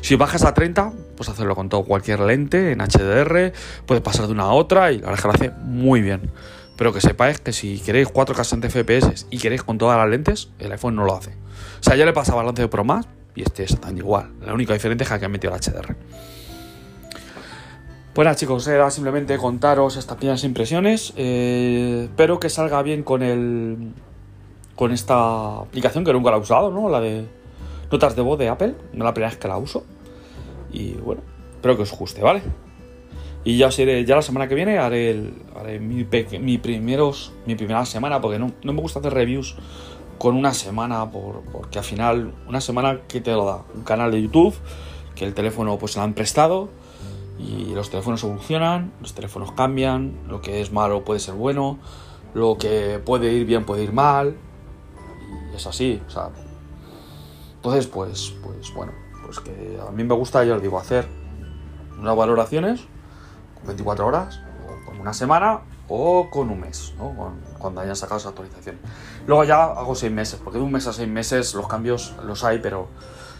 Si 0.02 0.16
bajas 0.16 0.46
a 0.46 0.54
30, 0.54 0.92
puedes 1.16 1.30
hacerlo 1.30 1.56
con 1.56 1.68
todo 1.68 1.84
cualquier 1.84 2.20
lente 2.20 2.72
en 2.72 2.80
HDR, 2.80 3.54
puedes 3.86 4.04
pasar 4.04 4.28
de 4.28 4.34
una 4.34 4.44
a 4.44 4.54
otra 4.54 4.92
y 4.92 5.00
la 5.00 5.10
verdad 5.10 5.22
que 5.22 5.28
lo 5.28 5.34
hace 5.34 5.52
muy 5.64 6.02
bien. 6.02 6.32
Pero 6.78 6.94
que 6.94 7.02
sepáis 7.02 7.40
que 7.40 7.54
si 7.54 7.80
queréis 7.80 8.08
4K 8.10 8.36
60 8.36 8.70
FPS 8.70 9.26
y 9.32 9.40
queréis 9.40 9.64
con 9.64 9.80
todas 9.80 9.98
las 9.98 10.08
lentes, 10.08 10.50
el 10.60 10.72
iPhone 10.72 10.96
no 10.96 11.06
lo 11.06 11.16
hace. 11.16 11.32
O 11.32 11.84
sea, 11.84 11.96
ya 11.96 12.06
le 12.06 12.14
pasaba 12.14 12.42
al 12.42 12.48
11 12.50 12.68
Pro 12.68 12.84
más 12.84 13.08
y 13.34 13.42
este 13.42 13.64
es 13.64 13.80
tan 13.82 13.98
igual. 13.98 14.32
La 14.46 14.54
única 14.54 14.74
diferencia 14.74 15.04
es 15.04 15.20
que 15.20 15.26
han 15.26 15.32
metido 15.32 15.56
el 15.56 15.60
HDR. 15.60 15.96
Pues 18.18 18.36
chicos, 18.36 18.68
era 18.68 18.90
simplemente 18.90 19.38
contaros 19.38 19.96
estas 19.96 20.16
pequeñas 20.16 20.44
impresiones. 20.44 21.14
Eh, 21.18 22.06
espero 22.06 22.40
que 22.40 22.50
salga 22.50 22.82
bien 22.82 23.04
con 23.04 23.22
el. 23.22 23.94
con 24.76 24.92
esta 24.92 25.58
aplicación 25.60 26.04
que 26.04 26.14
nunca 26.14 26.32
la 26.32 26.38
he 26.38 26.40
usado, 26.40 26.72
¿no? 26.72 26.90
La 26.90 27.00
de 27.00 27.28
notas 27.92 28.16
de 28.16 28.24
voz 28.24 28.40
de 28.40 28.50
Apple. 28.50 28.74
No 28.92 29.06
la 29.06 29.14
primera 29.14 29.30
vez 29.30 29.38
que 29.38 29.48
la 29.48 29.60
uso. 29.60 29.84
Y 30.72 30.94
bueno, 30.94 31.22
espero 31.54 31.76
que 31.76 31.84
os 31.84 31.92
guste, 31.92 32.24
¿vale? 32.24 32.42
Y 33.44 33.58
ya 33.58 33.68
os 33.68 33.78
iré, 33.78 34.04
ya 34.04 34.16
la 34.16 34.24
semana 34.24 34.48
que 34.48 34.56
viene 34.56 34.80
haré, 34.80 35.12
el, 35.12 35.34
haré 35.56 35.80
mi, 35.80 36.04
primeros, 36.58 37.34
mi 37.46 37.54
primera 37.54 37.86
semana, 37.86 38.20
porque 38.20 38.40
no, 38.40 38.52
me 38.64 38.82
gusta 38.82 38.98
hacer 38.98 39.14
reviews 39.14 39.58
con 40.18 40.36
una 40.36 40.56
semana, 40.56 41.12
por, 41.12 41.44
porque 41.52 41.78
al 41.78 41.86
final, 41.86 42.34
una 42.48 42.62
semana 42.62 43.02
que 43.08 43.22
te 43.22 43.30
lo 43.34 43.46
da 43.46 43.64
un 43.76 43.84
canal 43.84 44.10
de 44.10 44.24
YouTube, 44.24 44.56
que 45.14 45.24
el 45.24 45.36
teléfono 45.36 45.78
pues 45.78 45.92
se 45.92 46.00
lo 46.00 46.04
han 46.06 46.16
prestado, 46.16 46.70
y 47.38 47.74
los 47.74 47.90
teléfonos 47.90 48.24
evolucionan, 48.24 48.94
los 49.02 49.14
teléfonos 49.14 49.52
cambian, 49.52 50.18
lo 50.28 50.42
que 50.42 50.62
es 50.62 50.72
malo 50.72 51.04
puede 51.04 51.20
ser 51.20 51.36
bueno, 51.36 51.78
lo 52.34 52.58
que 52.58 53.02
puede 53.04 53.32
ir 53.34 53.46
bien 53.46 53.66
puede 53.66 53.84
ir 53.84 53.94
mal, 53.94 54.36
y 55.52 55.56
es 55.56 55.68
así, 55.68 56.02
o 56.06 56.10
sea, 56.10 56.30
entonces, 57.56 57.88
pues, 57.88 58.34
pues 58.44 58.74
bueno, 58.74 58.94
pues 59.26 59.40
que 59.40 59.80
a 59.86 59.92
mí 59.92 60.04
me 60.04 60.14
gusta, 60.14 60.44
ya 60.46 60.56
os 60.56 60.62
digo, 60.62 60.80
hacer 60.80 61.08
unas 62.00 62.16
valoraciones 62.16 62.82
con 63.56 63.68
24 63.68 64.06
horas, 64.06 64.40
o 64.66 64.86
con 64.86 65.02
una 65.02 65.14
semana, 65.14 65.62
o 65.90 66.30
con 66.30 66.50
un 66.50 66.60
mes, 66.60 66.94
¿no? 66.98 67.34
cuando 67.58 67.82
hayan 67.82 67.96
sacado 67.96 68.20
esa 68.20 68.30
actualización. 68.30 68.78
Luego 69.26 69.44
ya 69.44 69.64
hago 69.64 69.96
seis 69.96 70.12
meses, 70.12 70.40
porque 70.44 70.60
de 70.60 70.66
un 70.66 70.72
mes 70.72 70.86
a 70.88 70.94
seis 70.94 71.10
meses 71.10 71.54
los 71.56 71.68
cambios 71.68 72.16
los 72.24 72.44
hay, 72.44 72.60
pero 72.60 72.88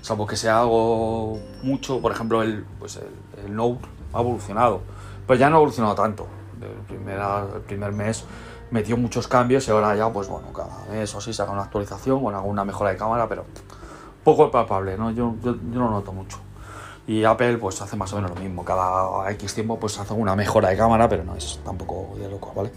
salvo 0.02 0.26
que 0.26 0.36
sea 0.36 0.62
algo 0.62 1.40
mucho, 1.64 2.00
por 2.02 2.12
ejemplo, 2.12 2.42
el, 2.42 2.66
pues 2.80 3.00
el, 3.46 3.56
Note 3.56 3.88
ha 4.14 4.20
evolucionado, 4.20 4.82
pero 5.26 5.40
ya 5.40 5.50
no 5.50 5.58
ha 5.58 5.60
evolucionado 5.60 5.96
tanto. 5.96 6.28
El 6.62 6.86
primer, 6.86 7.20
el 7.56 7.62
primer 7.62 7.92
mes 7.92 8.26
metió 8.72 8.98
muchos 8.98 9.28
cambios 9.28 9.68
y 9.68 9.72
ahora 9.72 9.96
ya, 9.96 10.12
pues 10.12 10.28
bueno, 10.28 10.52
cada 10.54 10.86
mes 10.92 11.14
o 11.16 11.20
así 11.20 11.34
saca 11.34 11.52
una 11.52 11.64
actualización 11.64 12.24
con 12.24 12.34
alguna 12.36 12.66
mejora 12.66 12.92
de 12.92 12.98
cámara, 12.98 13.28
pero 13.28 13.46
poco 14.24 14.50
palpable, 14.52 14.98
¿no? 14.98 15.12
Yo, 15.12 15.36
yo, 15.44 15.56
yo 15.56 15.80
no 15.80 15.90
noto 15.90 16.12
mucho. 16.12 16.40
Y 17.08 17.24
Apple 17.24 17.58
pues 17.58 17.82
hace 17.82 17.96
más 17.96 18.12
o 18.12 18.18
menos 18.18 18.32
lo 18.32 18.42
mismo, 18.42 18.66
cada 18.66 19.32
X 19.32 19.54
tiempo 19.54 19.80
pues 19.80 19.98
hace 19.98 20.14
una 20.14 20.36
mejora 20.36 20.70
de 20.70 20.78
cámara, 20.78 21.08
pero 21.08 21.24
no 21.24 21.36
es 21.36 21.60
tampoco 21.64 22.16
de 22.18 22.30
loco, 22.30 22.52
¿vale? 22.54 22.72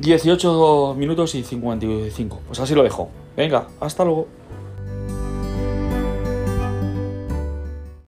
18 0.00 0.94
minutos 0.96 1.34
y 1.34 1.42
55, 1.42 2.40
pues 2.46 2.60
así 2.60 2.74
lo 2.74 2.82
dejo. 2.82 3.10
Venga, 3.36 3.66
hasta 3.80 4.04
luego. 4.04 4.28